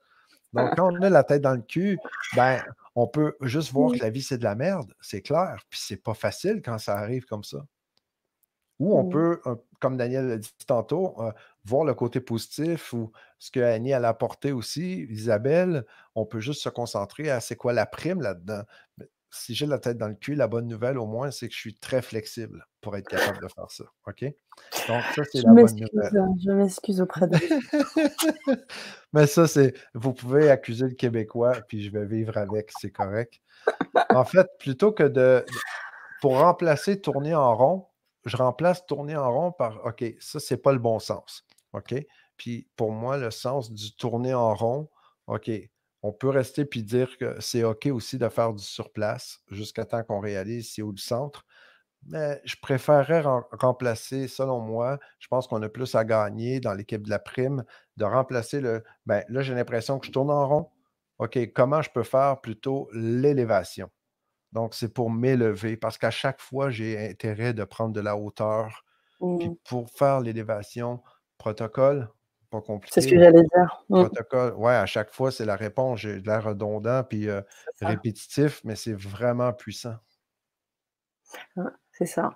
Donc, 0.53 0.75
quand 0.77 0.93
on 0.93 1.03
a 1.03 1.11
la 1.11 1.25
tête 1.25 1.43
dans 1.43 1.55
le 1.55 1.63
cul, 1.63 1.99
ben, 2.35 2.63
on 2.95 3.07
peut 3.07 3.37
juste 3.43 3.73
voir 3.73 3.93
que 3.93 3.99
la 3.99 4.11
vie, 4.11 4.23
c'est 4.23 4.39
de 4.39 4.45
la 4.45 4.55
merde. 4.55 4.93
C'est 5.01 5.23
clair. 5.23 5.59
Puis 5.69 5.81
c'est 5.83 6.03
pas 6.03 6.15
facile 6.15 6.61
quand 6.65 6.79
ça 6.79 6.97
arrive 6.97 7.25
comme 7.25 7.45
ça. 7.45 7.65
Ou 8.81 8.99
on 8.99 9.09
peut, 9.09 9.41
comme 9.79 9.99
Daniel 9.99 10.27
l'a 10.27 10.39
dit 10.39 10.55
tantôt, 10.67 11.15
euh, 11.21 11.33
voir 11.65 11.85
le 11.85 11.93
côté 11.93 12.21
positif 12.21 12.95
ou 12.95 13.13
ce 13.39 13.51
que 13.51 13.61
Annie 13.61 13.93
a 13.93 14.09
apporté 14.09 14.53
aussi, 14.53 15.07
Isabelle, 15.11 15.85
on 16.15 16.25
peut 16.25 16.41
juste 16.41 16.63
se 16.63 16.71
concentrer 16.71 17.31
à 17.31 17.41
c'est 17.41 17.57
quoi 17.57 17.75
la 17.75 17.85
prime 17.85 18.23
là-dedans. 18.23 18.63
Si 19.31 19.55
j'ai 19.55 19.67
la 19.67 19.79
tête 19.79 19.97
dans 19.97 20.09
le 20.09 20.15
cul, 20.15 20.35
la 20.35 20.49
bonne 20.49 20.67
nouvelle 20.67 20.99
au 20.99 21.07
moins, 21.07 21.31
c'est 21.31 21.49
que 21.49 21.55
je 21.55 21.59
suis 21.59 21.75
très 21.75 22.03
flexible 22.03 22.67
pour 22.81 22.97
être 22.97 23.09
capable 23.09 23.41
de 23.41 23.49
faire 23.49 23.71
ça. 23.71 23.85
OK? 24.07 24.25
Donc, 24.89 25.03
ça, 25.15 25.23
c'est 25.31 25.43
la 25.43 25.53
bonne 25.53 25.75
nouvelle. 25.77 26.19
Hein, 26.19 26.35
je 26.45 26.51
m'excuse 26.51 27.01
auprès 27.01 27.29
de 27.29 27.37
vous. 27.37 28.55
Mais 29.13 29.27
ça, 29.27 29.47
c'est. 29.47 29.75
Vous 29.95 30.13
pouvez 30.13 30.51
accuser 30.51 30.89
le 30.89 30.95
Québécois, 30.95 31.53
puis 31.69 31.83
je 31.83 31.91
vais 31.91 32.07
vivre 32.07 32.37
avec, 32.39 32.71
c'est 32.81 32.91
correct. 32.91 33.41
En 34.11 34.25
fait, 34.25 34.49
plutôt 34.59 34.93
que 34.93 35.05
de. 35.05 35.45
Pour 36.21 36.39
remplacer 36.39 37.01
tourner 37.01 37.35
en 37.35 37.57
rond, 37.57 37.87
je 38.27 38.37
remplace 38.37 38.85
tourner 38.85 39.17
en 39.17 39.33
rond 39.33 39.53
par 39.53 39.85
OK, 39.87 40.05
ça, 40.21 40.39
c'est 40.41 40.59
pas 40.59 40.73
le 40.73 40.79
bon 40.79 40.99
sens. 40.99 41.47
OK? 41.73 41.95
Puis 42.37 42.69
pour 42.77 42.93
moi, 42.93 43.17
le 43.17 43.31
sens 43.31 43.73
du 43.73 43.95
tourner 43.97 44.35
en 44.35 44.55
rond, 44.55 44.89
OK, 45.27 45.51
on 46.03 46.13
peut 46.13 46.29
rester 46.29 46.65
puis 46.65 46.83
dire 46.83 47.17
que 47.19 47.39
c'est 47.41 47.65
OK 47.65 47.87
aussi 47.87 48.19
de 48.19 48.29
faire 48.29 48.53
du 48.53 48.65
surplace 48.65 49.41
jusqu'à 49.51 49.85
temps 49.85 50.03
qu'on 50.03 50.21
réalise 50.21 50.73
c'est 50.73 50.83
où 50.83 50.93
le 50.93 50.99
centre. 50.99 51.45
Mais 52.07 52.41
je 52.45 52.57
préférerais 52.61 53.23
remplacer, 53.53 54.27
selon 54.27 54.61
moi, 54.61 54.99
je 55.19 55.29
pense 55.29 55.47
qu'on 55.47 55.63
a 55.63 55.69
plus 55.69 55.95
à 55.95 56.05
gagner 56.05 56.59
dans 56.59 56.73
l'équipe 56.73 57.03
de 57.03 57.11
la 57.11 57.19
prime, 57.19 57.65
de 57.99 58.05
remplacer 58.05 58.61
le. 58.61 58.83
Ben, 59.05 59.23
là, 59.29 59.43
j'ai 59.43 59.55
l'impression 59.55 59.99
que 59.99 60.07
je 60.07 60.13
tourne 60.13 60.31
en 60.31 60.49
rond. 60.49 60.71
OK, 61.19 61.39
comment 61.53 61.83
je 61.83 61.91
peux 61.91 62.03
faire 62.03 62.41
plutôt 62.41 62.89
l'élévation? 62.95 63.91
Donc, 64.53 64.75
c'est 64.75 64.93
pour 64.93 65.11
m'élever 65.11 65.77
parce 65.77 65.99
qu'à 65.99 66.11
chaque 66.11 66.41
fois, 66.41 66.71
j'ai 66.71 66.99
intérêt 67.11 67.53
de 67.53 67.65
prendre 67.65 67.93
de 67.93 68.01
la 68.01 68.17
hauteur. 68.17 68.85
Puis 69.19 69.51
mmh. 69.51 69.57
pour 69.69 69.91
faire 69.91 70.21
l'élévation, 70.21 71.03
protocole, 71.37 72.09
pas 72.51 72.61
compliqué. 72.61 72.93
C'est 72.93 73.01
ce 73.01 73.09
que 73.09 73.19
j'allais 73.19 73.43
dire. 73.43 73.85
Mmh. 73.89 74.05
Protocole, 74.05 74.55
ouais, 74.55 74.75
à 74.75 74.87
chaque 74.87 75.13
fois, 75.13 75.31
c'est 75.31 75.45
la 75.45 75.57
réponse. 75.57 76.01
J'ai 76.01 76.21
de 76.21 76.27
l'air 76.27 76.45
redondant 76.45 77.03
puis 77.05 77.29
euh, 77.29 77.41
répétitif, 77.81 78.61
mais 78.65 78.77
c'est 78.77 78.93
vraiment 78.93 79.53
puissant. 79.53 79.97
c'est 81.93 82.07
ça. 82.07 82.31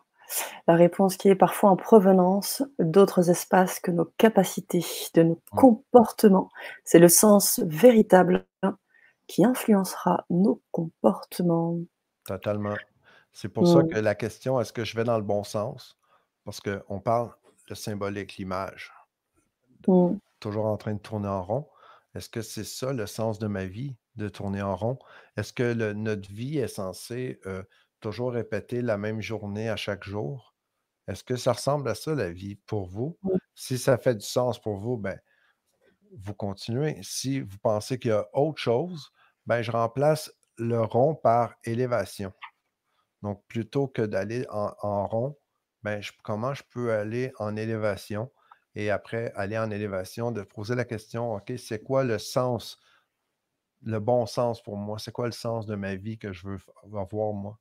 La 0.66 0.74
réponse 0.74 1.16
qui 1.16 1.28
est 1.28 1.34
parfois 1.34 1.70
en 1.70 1.76
provenance 1.76 2.62
d'autres 2.78 3.28
espaces 3.28 3.78
que 3.78 3.90
nos 3.90 4.06
capacités, 4.16 4.84
de 5.14 5.22
nos 5.22 5.42
comportements. 5.54 6.48
C'est 6.84 6.98
le 6.98 7.08
sens 7.08 7.60
véritable 7.66 8.46
qui 9.26 9.44
influencera 9.44 10.24
nos 10.30 10.62
comportements. 10.70 11.78
Totalement. 12.24 12.74
C'est 13.32 13.48
pour 13.48 13.66
ça 13.66 13.80
mmh. 13.80 13.88
que 13.88 13.98
la 13.98 14.14
question, 14.14 14.60
est-ce 14.60 14.72
que 14.72 14.84
je 14.84 14.96
vais 14.96 15.04
dans 15.04 15.18
le 15.18 15.24
bon 15.24 15.44
sens? 15.44 15.98
Parce 16.44 16.60
qu'on 16.60 17.00
parle 17.00 17.30
de 17.68 17.74
symbolique, 17.74 18.36
l'image. 18.36 18.92
Mmh. 19.86 20.16
Toujours 20.40 20.66
en 20.66 20.76
train 20.76 20.94
de 20.94 20.98
tourner 21.00 21.28
en 21.28 21.42
rond. 21.42 21.68
Est-ce 22.14 22.28
que 22.28 22.42
c'est 22.42 22.64
ça 22.64 22.92
le 22.92 23.06
sens 23.06 23.38
de 23.38 23.46
ma 23.46 23.64
vie, 23.64 23.96
de 24.16 24.28
tourner 24.28 24.62
en 24.62 24.76
rond? 24.76 24.98
Est-ce 25.36 25.52
que 25.52 25.92
notre 25.92 26.30
vie 26.30 26.58
est 26.58 26.68
censée 26.68 27.40
euh, 27.46 27.62
toujours 28.00 28.32
répéter 28.32 28.82
la 28.82 28.96
même 28.96 29.20
journée 29.20 29.68
à 29.68 29.76
chaque 29.76 30.04
jour? 30.04 30.54
Est-ce 31.08 31.24
que 31.24 31.36
ça 31.36 31.52
ressemble 31.52 31.88
à 31.88 31.94
ça, 31.94 32.14
la 32.14 32.30
vie, 32.30 32.56
pour 32.66 32.86
vous? 32.86 33.18
Si 33.54 33.78
ça 33.78 33.98
fait 33.98 34.14
du 34.14 34.24
sens 34.24 34.60
pour 34.60 34.76
vous, 34.76 34.96
ben, 34.96 35.18
vous 36.12 36.34
continuez. 36.34 36.98
Si 37.02 37.40
vous 37.40 37.58
pensez 37.58 37.98
qu'il 37.98 38.10
y 38.10 38.14
a 38.14 38.26
autre 38.32 38.60
chose, 38.60 39.10
ben, 39.46 39.62
je 39.62 39.70
remplace 39.70 40.32
le 40.56 40.80
rond 40.80 41.14
par 41.14 41.54
élévation. 41.64 42.32
Donc, 43.22 43.42
plutôt 43.48 43.88
que 43.88 44.02
d'aller 44.02 44.46
en, 44.50 45.06
rond, 45.06 45.36
ben, 45.82 46.00
comment 46.22 46.54
je 46.54 46.62
peux 46.70 46.92
aller 46.92 47.32
en 47.38 47.56
élévation? 47.56 48.30
Et 48.74 48.90
après 48.90 49.32
aller 49.36 49.58
en 49.58 49.70
élévation, 49.70 50.32
de 50.32 50.42
poser 50.42 50.74
la 50.74 50.84
question, 50.84 51.34
OK, 51.34 51.52
c'est 51.58 51.82
quoi 51.82 52.04
le 52.04 52.18
sens, 52.18 52.78
le 53.82 54.00
bon 54.00 54.26
sens 54.26 54.62
pour 54.62 54.76
moi? 54.76 54.98
C'est 54.98 55.12
quoi 55.12 55.26
le 55.26 55.32
sens 55.32 55.66
de 55.66 55.74
ma 55.76 55.94
vie 55.94 56.18
que 56.18 56.32
je 56.32 56.48
veux 56.48 56.58
avoir, 56.98 57.32
moi? 57.32 57.58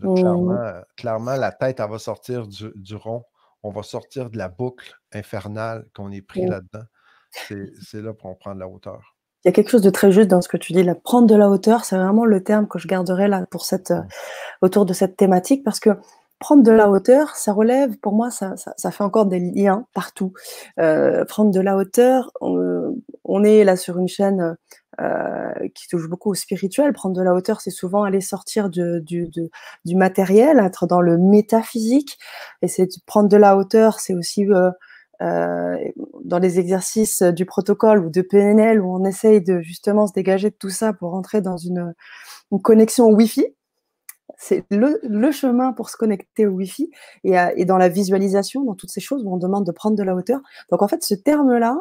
Mmh. 0.00 0.84
clairement, 0.96 1.34
la 1.34 1.50
tête, 1.50 1.80
elle 1.80 1.90
va 1.90 1.98
sortir 1.98 2.46
du, 2.46 2.94
rond. 2.94 3.24
On 3.64 3.70
va 3.70 3.82
sortir 3.82 4.30
de 4.30 4.38
la 4.38 4.48
boucle 4.48 4.94
infernale 5.12 5.86
qu'on 5.94 6.12
est 6.12 6.22
pris 6.22 6.46
là-dedans. 6.46 6.84
C'est 7.30 8.00
là 8.00 8.14
pour 8.14 8.38
prendre 8.38 8.60
la 8.60 8.68
hauteur. 8.68 9.16
Il 9.44 9.48
y 9.48 9.50
a 9.50 9.52
quelque 9.52 9.70
chose 9.70 9.82
de 9.82 9.90
très 9.90 10.10
juste 10.10 10.28
dans 10.28 10.40
ce 10.40 10.48
que 10.48 10.56
tu 10.56 10.72
dis, 10.72 10.82
la 10.82 10.94
prendre 10.94 11.26
de 11.26 11.34
la 11.34 11.48
hauteur, 11.48 11.84
c'est 11.84 11.96
vraiment 11.96 12.24
le 12.24 12.42
terme 12.42 12.66
que 12.66 12.78
je 12.78 12.88
garderai 12.88 13.28
là 13.28 13.46
pour 13.50 13.64
cette, 13.64 13.92
euh, 13.92 14.02
autour 14.62 14.84
de 14.84 14.92
cette 14.92 15.16
thématique, 15.16 15.62
parce 15.62 15.78
que 15.78 15.90
prendre 16.38 16.62
de 16.62 16.70
la 16.70 16.88
hauteur, 16.88 17.36
ça 17.36 17.52
relève, 17.52 17.96
pour 17.98 18.12
moi, 18.12 18.30
ça, 18.30 18.54
ça, 18.56 18.90
fait 18.90 19.04
encore 19.04 19.26
des 19.26 19.40
liens 19.40 19.86
partout. 19.92 20.32
Euh, 20.78 21.24
prendre 21.24 21.50
de 21.50 21.60
la 21.60 21.76
hauteur, 21.76 22.30
on, 22.40 23.44
est 23.44 23.64
là 23.64 23.76
sur 23.76 23.98
une 23.98 24.08
chaîne 24.08 24.56
euh, 25.00 25.68
qui 25.74 25.88
touche 25.88 26.08
beaucoup 26.08 26.30
au 26.30 26.34
spirituel. 26.34 26.92
Prendre 26.92 27.16
de 27.16 27.22
la 27.22 27.34
hauteur, 27.34 27.60
c'est 27.60 27.70
souvent 27.70 28.04
aller 28.04 28.20
sortir 28.20 28.70
du, 28.70 29.02
du, 29.02 29.96
matériel, 29.96 30.60
être 30.60 30.86
dans 30.86 31.00
le 31.00 31.18
métaphysique. 31.18 32.18
Et 32.62 32.68
c'est 32.68 32.88
prendre 33.06 33.28
de 33.28 33.36
la 33.36 33.56
hauteur, 33.56 33.98
c'est 33.98 34.14
aussi 34.14 34.46
euh, 35.20 35.76
dans 36.24 36.38
les 36.38 36.60
exercices 36.60 37.22
du 37.22 37.46
protocole 37.46 38.04
ou 38.04 38.10
de 38.10 38.22
PNL 38.22 38.80
où 38.80 38.94
on 38.94 39.04
essaye 39.04 39.42
de 39.42 39.60
justement 39.60 40.06
se 40.06 40.12
dégager 40.12 40.50
de 40.50 40.56
tout 40.56 40.70
ça 40.70 40.92
pour 40.92 41.10
rentrer 41.10 41.40
dans 41.40 41.56
une, 41.56 41.94
une 42.52 42.62
connexion 42.62 43.08
Wi-Fi. 43.08 43.46
C'est 44.36 44.64
le, 44.70 45.30
chemin 45.32 45.72
pour 45.72 45.90
se 45.90 45.96
connecter 45.96 46.46
au 46.46 46.50
Wi-Fi 46.50 46.90
et, 47.24 47.36
et, 47.56 47.64
dans 47.64 47.78
la 47.78 47.88
visualisation, 47.88 48.62
dans 48.62 48.74
toutes 48.74 48.90
ces 48.90 49.00
choses 49.00 49.24
où 49.24 49.32
on 49.32 49.36
demande 49.36 49.66
de 49.66 49.72
prendre 49.72 49.96
de 49.96 50.02
la 50.02 50.14
hauteur. 50.14 50.40
Donc 50.70 50.82
en 50.82 50.88
fait, 50.88 51.02
ce 51.02 51.14
terme-là, 51.14 51.76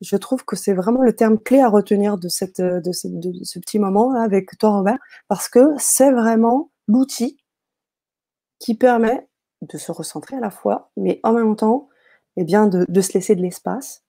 je 0.00 0.16
trouve 0.16 0.44
que 0.44 0.56
c'est 0.56 0.72
vraiment 0.72 1.02
le 1.02 1.14
terme 1.14 1.38
clé 1.38 1.60
à 1.60 1.68
retenir 1.68 2.16
de, 2.18 2.28
cette, 2.28 2.60
de, 2.60 2.92
ce, 2.92 3.08
de 3.08 3.60
petit 3.60 3.78
moment 3.78 4.14
avec 4.14 4.56
toi, 4.58 4.70
Robert, 4.70 4.98
parce 5.28 5.48
que 5.48 5.74
c'est 5.78 6.10
vraiment 6.10 6.70
l'outil 6.88 7.38
qui 8.58 8.74
permet 8.74 9.28
de 9.62 9.78
se 9.78 9.92
recentrer 9.92 10.36
à 10.36 10.40
la 10.40 10.50
fois, 10.50 10.90
mais 10.96 11.20
en 11.22 11.32
même 11.32 11.56
temps 11.56 11.88
eh 12.36 12.44
bien, 12.44 12.66
de, 12.66 13.00
se 13.00 13.12
laisser 13.12 13.34
de 13.34 13.42
l'espace, 13.42 14.04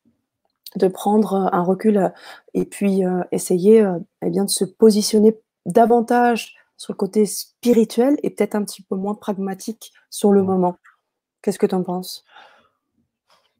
de 0.77 0.87
prendre 0.87 1.33
euh, 1.33 1.49
un 1.51 1.63
recul 1.63 1.97
euh, 1.97 2.09
et 2.53 2.65
puis 2.65 3.05
euh, 3.05 3.23
essayer 3.31 3.85
eh 4.21 4.29
bien, 4.29 4.45
de 4.45 4.49
se 4.49 4.63
positionner 4.63 5.37
davantage 5.65 6.55
sur 6.81 6.93
le 6.93 6.97
côté 6.97 7.27
spirituel 7.27 8.17
et 8.23 8.31
peut-être 8.31 8.55
un 8.55 8.65
petit 8.65 8.81
peu 8.81 8.95
moins 8.95 9.13
pragmatique 9.13 9.93
sur 10.09 10.31
le 10.31 10.41
moment. 10.41 10.75
Qu'est-ce 11.43 11.59
que 11.59 11.67
tu 11.67 11.75
en 11.75 11.83
penses? 11.83 12.25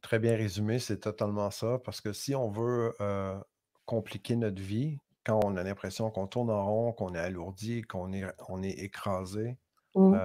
Très 0.01 0.17
bien 0.17 0.35
résumé, 0.35 0.79
c'est 0.79 1.01
totalement 1.01 1.51
ça. 1.51 1.77
Parce 1.85 2.01
que 2.01 2.13
si 2.13 2.33
on 2.33 2.49
veut 2.49 2.95
compliquer 3.85 4.35
notre 4.35 4.59
vie, 4.59 4.97
quand 5.23 5.39
on 5.43 5.55
a 5.55 5.61
l'impression 5.61 6.09
qu'on 6.09 6.25
tourne 6.25 6.49
en 6.49 6.65
rond, 6.65 6.93
qu'on 6.93 7.13
est 7.13 7.19
alourdi, 7.19 7.83
qu'on 7.83 8.11
est, 8.11 8.25
on 8.49 8.63
est 8.63 8.79
écrasé, 8.79 9.55
mmh 9.93 10.17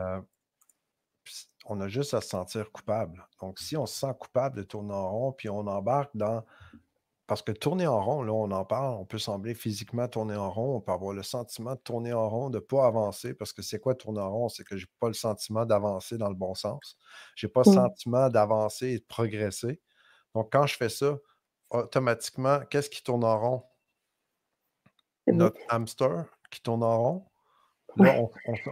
on 1.69 1.81
a 1.81 1.89
juste 1.89 2.15
à 2.15 2.21
se 2.21 2.29
sentir 2.29 2.71
coupable. 2.71 3.27
Donc, 3.41 3.59
si 3.59 3.77
on 3.77 3.87
se 3.87 3.99
sent 3.99 4.15
coupable 4.21 4.57
de 4.57 4.63
tourner 4.63 4.95
en 4.95 5.11
rond, 5.11 5.33
puis 5.33 5.49
on 5.49 5.67
embarque 5.67 6.17
dans. 6.17 6.45
Parce 7.27 7.43
que 7.43 7.51
tourner 7.51 7.89
en 7.89 8.01
rond, 8.01 8.23
là, 8.23 8.33
on 8.33 8.51
en 8.53 8.65
parle, 8.65 8.95
on 8.95 9.05
peut 9.05 9.19
sembler 9.19 9.55
physiquement 9.55 10.07
tourner 10.07 10.37
en 10.37 10.51
rond, 10.51 10.77
on 10.77 10.81
peut 10.81 10.93
avoir 10.93 11.13
le 11.13 11.25
sentiment 11.25 11.75
de 11.75 11.81
tourner 11.81 12.13
en 12.13 12.29
rond, 12.29 12.51
de 12.51 12.59
ne 12.59 12.61
pas 12.61 12.87
avancer, 12.87 13.35
parce 13.35 13.53
que 13.53 13.63
c'est 13.63 13.81
quoi 13.81 13.97
tourner 13.97 14.21
en 14.21 14.31
rond? 14.31 14.49
C'est 14.49 14.63
que 14.63 14.77
je 14.77 14.85
n'ai 14.85 14.93
pas 15.01 15.09
le 15.09 15.15
sentiment 15.15 15.67
d'avancer 15.67 16.19
dans 16.19 16.29
le 16.29 16.37
bon 16.37 16.55
sens. 16.55 16.97
Je 17.35 17.47
n'ai 17.47 17.53
pas 17.53 17.63
le 17.67 17.71
mmh. 17.73 17.75
sentiment 17.75 18.29
d'avancer 18.29 18.89
et 18.89 18.99
de 19.01 19.05
progresser. 19.05 19.81
Donc, 20.35 20.53
quand 20.53 20.67
je 20.67 20.77
fais 20.77 20.89
ça, 20.89 21.17
automatiquement, 21.71 22.61
qu'est-ce 22.71 22.91
qui 22.91 23.03
tourne 23.03 23.25
en 23.25 23.41
rond? 23.41 23.63
Notre 25.27 25.59
hamster 25.69 26.27
qui 26.53 26.63
tourne 26.63 26.85
en 26.85 27.03
rond, 27.03 27.27
Là, 27.97 28.21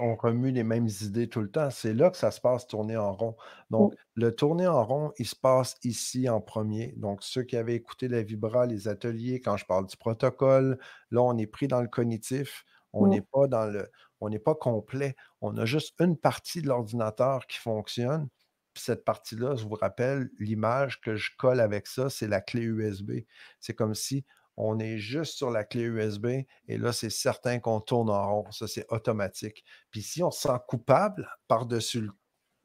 on, 0.01 0.17
remue 0.17 0.51
les 0.51 0.65
mêmes 0.65 0.89
idées 1.03 1.29
tout 1.29 1.41
le 1.41 1.51
temps. 1.51 1.71
C'est 1.71 1.95
là 1.95 2.11
que 2.11 2.17
ça 2.17 2.31
se 2.31 2.41
passe 2.41 2.67
tourner 2.67 2.97
en 2.97 3.13
rond. 3.13 3.37
Donc, 3.71 3.95
le 4.15 4.35
tourner 4.35 4.67
en 4.67 4.85
rond, 4.85 5.13
il 5.19 5.27
se 5.27 5.37
passe 5.37 5.77
ici 5.83 6.29
en 6.29 6.41
premier. 6.41 6.95
Donc, 6.97 7.23
ceux 7.23 7.43
qui 7.43 7.57
avaient 7.57 7.75
écouté 7.75 8.09
la 8.09 8.23
Vibra, 8.23 8.67
les 8.67 8.89
ateliers, 8.89 9.41
quand 9.41 9.57
je 9.57 9.65
parle 9.65 9.87
du 9.87 9.97
protocole, 9.97 10.79
là, 11.11 11.23
on 11.23 11.37
est 11.39 11.47
pris 11.47 11.69
dans 11.69 11.81
le 11.81 11.89
cognitif. 11.89 12.65
On 12.93 13.09
n'est 13.09 13.23
pas 13.23 13.49
dans 13.49 13.67
le. 13.67 13.91
On 14.21 14.29
n'est 14.29 14.39
pas 14.39 14.55
complet. 14.55 15.17
On 15.41 15.57
a 15.57 15.65
juste 15.65 15.95
une 16.01 16.17
partie 16.17 16.63
de 16.63 16.69
l'ordinateur 16.69 17.47
qui 17.47 17.59
fonctionne. 17.59 18.29
cette 18.77 19.05
partie-là, 19.05 19.55
je 19.57 19.65
vous 19.65 19.75
rappelle, 19.75 20.31
l'image 20.39 21.01
que 21.01 21.15
je 21.15 21.31
colle 21.39 21.61
avec 21.61 21.87
ça, 21.87 22.11
c'est 22.11 22.27
la 22.27 22.41
clé 22.41 22.63
USB. 22.63 23.21
C'est 23.61 23.75
comme 23.75 23.95
si 23.95 24.25
on 24.57 24.79
est 24.79 24.99
juste 24.99 25.37
sur 25.37 25.51
la 25.51 25.65
clé 25.65 25.83
USB 25.83 26.27
et 26.69 26.79
là, 26.79 26.93
c'est 26.93 27.11
certain 27.11 27.59
qu'on 27.59 27.81
tourne 27.81 28.11
en 28.11 28.29
rond. 28.29 28.51
Ça, 28.53 28.67
c'est 28.67 28.87
automatique. 28.91 29.65
Puis 29.91 30.03
si 30.03 30.23
on 30.23 30.31
se 30.31 30.43
sent 30.43 30.59
coupable 30.69 31.29
par-dessus 31.49 32.11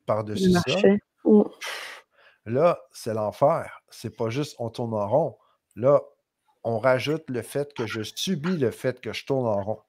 par 0.05 0.23
-dessus 0.23 0.51
ça, 0.51 0.87
mmh. 1.25 1.41
là, 2.45 2.79
c'est 2.91 3.13
l'enfer. 3.13 3.81
C'est 3.89 4.15
pas 4.15 4.29
juste 4.29 4.55
on 4.59 4.69
tourne 4.69 4.93
en 4.93 5.07
rond. 5.07 5.37
Là, 5.75 6.01
on 6.63 6.77
rajoute 6.77 7.29
le 7.29 7.41
fait 7.41 7.73
que 7.73 7.87
je 7.87 8.01
subis 8.03 8.57
le 8.57 8.71
fait 8.71 8.99
que 9.01 9.13
je 9.13 9.25
tourne 9.25 9.47
en 9.47 9.63
rond. 9.63 9.81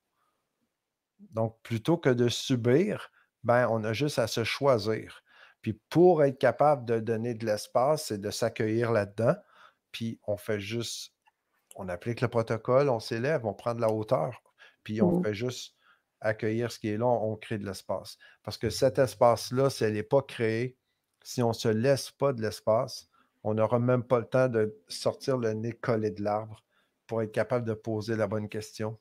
Donc, 1.32 1.58
plutôt 1.62 1.98
que 1.98 2.10
de 2.10 2.28
subir, 2.28 3.10
ben, 3.44 3.68
on 3.68 3.84
a 3.84 3.92
juste 3.92 4.18
à 4.18 4.26
se 4.26 4.44
choisir. 4.44 5.22
Puis 5.62 5.74
pour 5.90 6.24
être 6.24 6.38
capable 6.38 6.84
de 6.86 7.00
donner 7.00 7.34
de 7.34 7.44
l'espace, 7.44 8.06
c'est 8.06 8.20
de 8.20 8.30
s'accueillir 8.30 8.92
là-dedans. 8.92 9.34
Puis 9.92 10.18
on 10.26 10.36
fait 10.36 10.60
juste, 10.60 11.12
on 11.76 11.88
applique 11.88 12.20
le 12.20 12.28
protocole, 12.28 12.88
on 12.88 13.00
s'élève, 13.00 13.46
on 13.46 13.54
prend 13.54 13.74
de 13.74 13.80
la 13.80 13.90
hauteur, 13.90 14.42
puis 14.82 15.02
on 15.02 15.18
mmh. 15.18 15.24
fait 15.24 15.34
juste 15.34 15.74
accueillir 16.20 16.70
ce 16.70 16.78
qui 16.78 16.88
est 16.88 16.98
là, 16.98 17.06
on 17.06 17.36
crée 17.36 17.58
de 17.58 17.66
l'espace. 17.66 18.18
Parce 18.42 18.58
que 18.58 18.70
cet 18.70 18.98
espace-là, 18.98 19.70
si 19.70 19.84
elle 19.84 19.94
n'est 19.94 20.02
pas 20.02 20.22
créé, 20.22 20.76
si 21.22 21.42
on 21.42 21.48
ne 21.48 21.54
se 21.54 21.68
laisse 21.68 22.10
pas 22.10 22.32
de 22.32 22.42
l'espace, 22.42 23.08
on 23.42 23.54
n'aura 23.54 23.78
même 23.78 24.02
pas 24.02 24.18
le 24.18 24.26
temps 24.26 24.48
de 24.48 24.76
sortir 24.88 25.38
le 25.38 25.52
nez 25.54 25.72
collé 25.72 26.10
de 26.10 26.22
l'arbre 26.22 26.62
pour 27.06 27.22
être 27.22 27.32
capable 27.32 27.66
de 27.66 27.74
poser 27.74 28.16
la 28.16 28.26
bonne 28.26 28.48
question. 28.48 28.98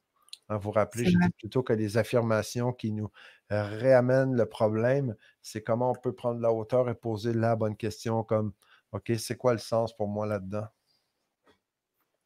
Hein, 0.47 0.58
vous 0.58 0.71
rappelez, 0.71 1.05
je 1.05 1.17
dis 1.17 1.29
plutôt 1.38 1.62
que 1.62 1.73
les 1.73 1.97
affirmations 1.97 2.71
qui 2.71 2.91
nous 2.91 3.12
réamènent 3.49 4.36
le 4.36 4.45
problème, 4.45 5.15
c'est 5.41 5.62
comment 5.62 5.91
on 5.91 5.95
peut 5.95 6.13
prendre 6.13 6.39
la 6.39 6.51
hauteur 6.51 6.89
et 6.89 6.95
poser 6.95 7.34
la 7.34 7.55
bonne 7.55 7.75
question 7.75 8.23
comme 8.23 8.53
OK, 8.91 9.12
c'est 9.17 9.38
quoi 9.38 9.53
le 9.53 9.60
sens 9.60 9.95
pour 9.95 10.08
moi 10.08 10.25
là-dedans? 10.25 10.67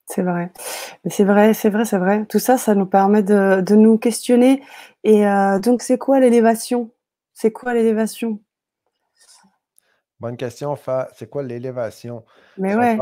C'est 0.05 0.21
vrai. 0.21 0.51
c'est 1.09 1.23
vrai, 1.23 1.53
c'est 1.53 1.69
vrai, 1.69 1.85
c'est 1.85 1.97
vrai. 1.97 2.25
Tout 2.25 2.39
ça, 2.39 2.57
ça 2.57 2.75
nous 2.75 2.85
permet 2.85 3.23
de, 3.23 3.75
nous 3.75 3.97
questionner. 3.97 4.61
Et 5.03 5.25
euh, 5.25 5.59
donc, 5.59 5.81
c'est 5.81 5.97
quoi 5.97 6.19
l'élévation? 6.19 6.91
C'est 7.33 7.51
quoi 7.51 7.73
l'élévation? 7.73 8.39
Bonne 10.19 10.37
question, 10.37 10.77
c'est 11.15 11.29
quoi 11.29 11.43
l'élévation? 11.43 12.23
Mais 12.57 12.75
ouais. 12.75 12.97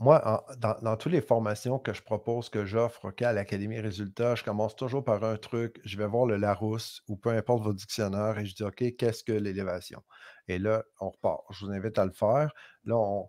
moi, 0.00 0.46
dans, 0.58 0.96
toutes 0.96 1.12
les 1.12 1.20
formations 1.20 1.78
que 1.78 1.92
je 1.92 2.02
propose, 2.02 2.48
que 2.48 2.64
j'offre 2.64 3.12
à 3.20 3.32
l'Académie 3.32 3.80
Résultats, 3.80 4.34
je 4.34 4.42
commence 4.42 4.74
toujours 4.74 5.04
par 5.04 5.24
un 5.24 5.36
truc. 5.36 5.78
Je 5.84 5.98
vais 5.98 6.06
voir 6.06 6.24
le 6.24 6.36
Larousse 6.36 7.02
ou 7.08 7.16
peu 7.16 7.30
importe 7.30 7.62
vos 7.62 7.74
dictionnaires 7.74 8.38
et 8.38 8.46
je 8.46 8.54
dis 8.54 8.62
OK, 8.62 8.82
qu'est-ce 8.96 9.24
que 9.24 9.32
l'élévation? 9.32 10.02
Et 10.48 10.58
là, 10.58 10.84
on 11.00 11.10
repart. 11.10 11.42
Je 11.50 11.66
vous 11.66 11.72
invite 11.72 11.98
à 11.98 12.06
le 12.06 12.12
faire. 12.12 12.52
Là, 12.84 12.96
on, 12.96 13.20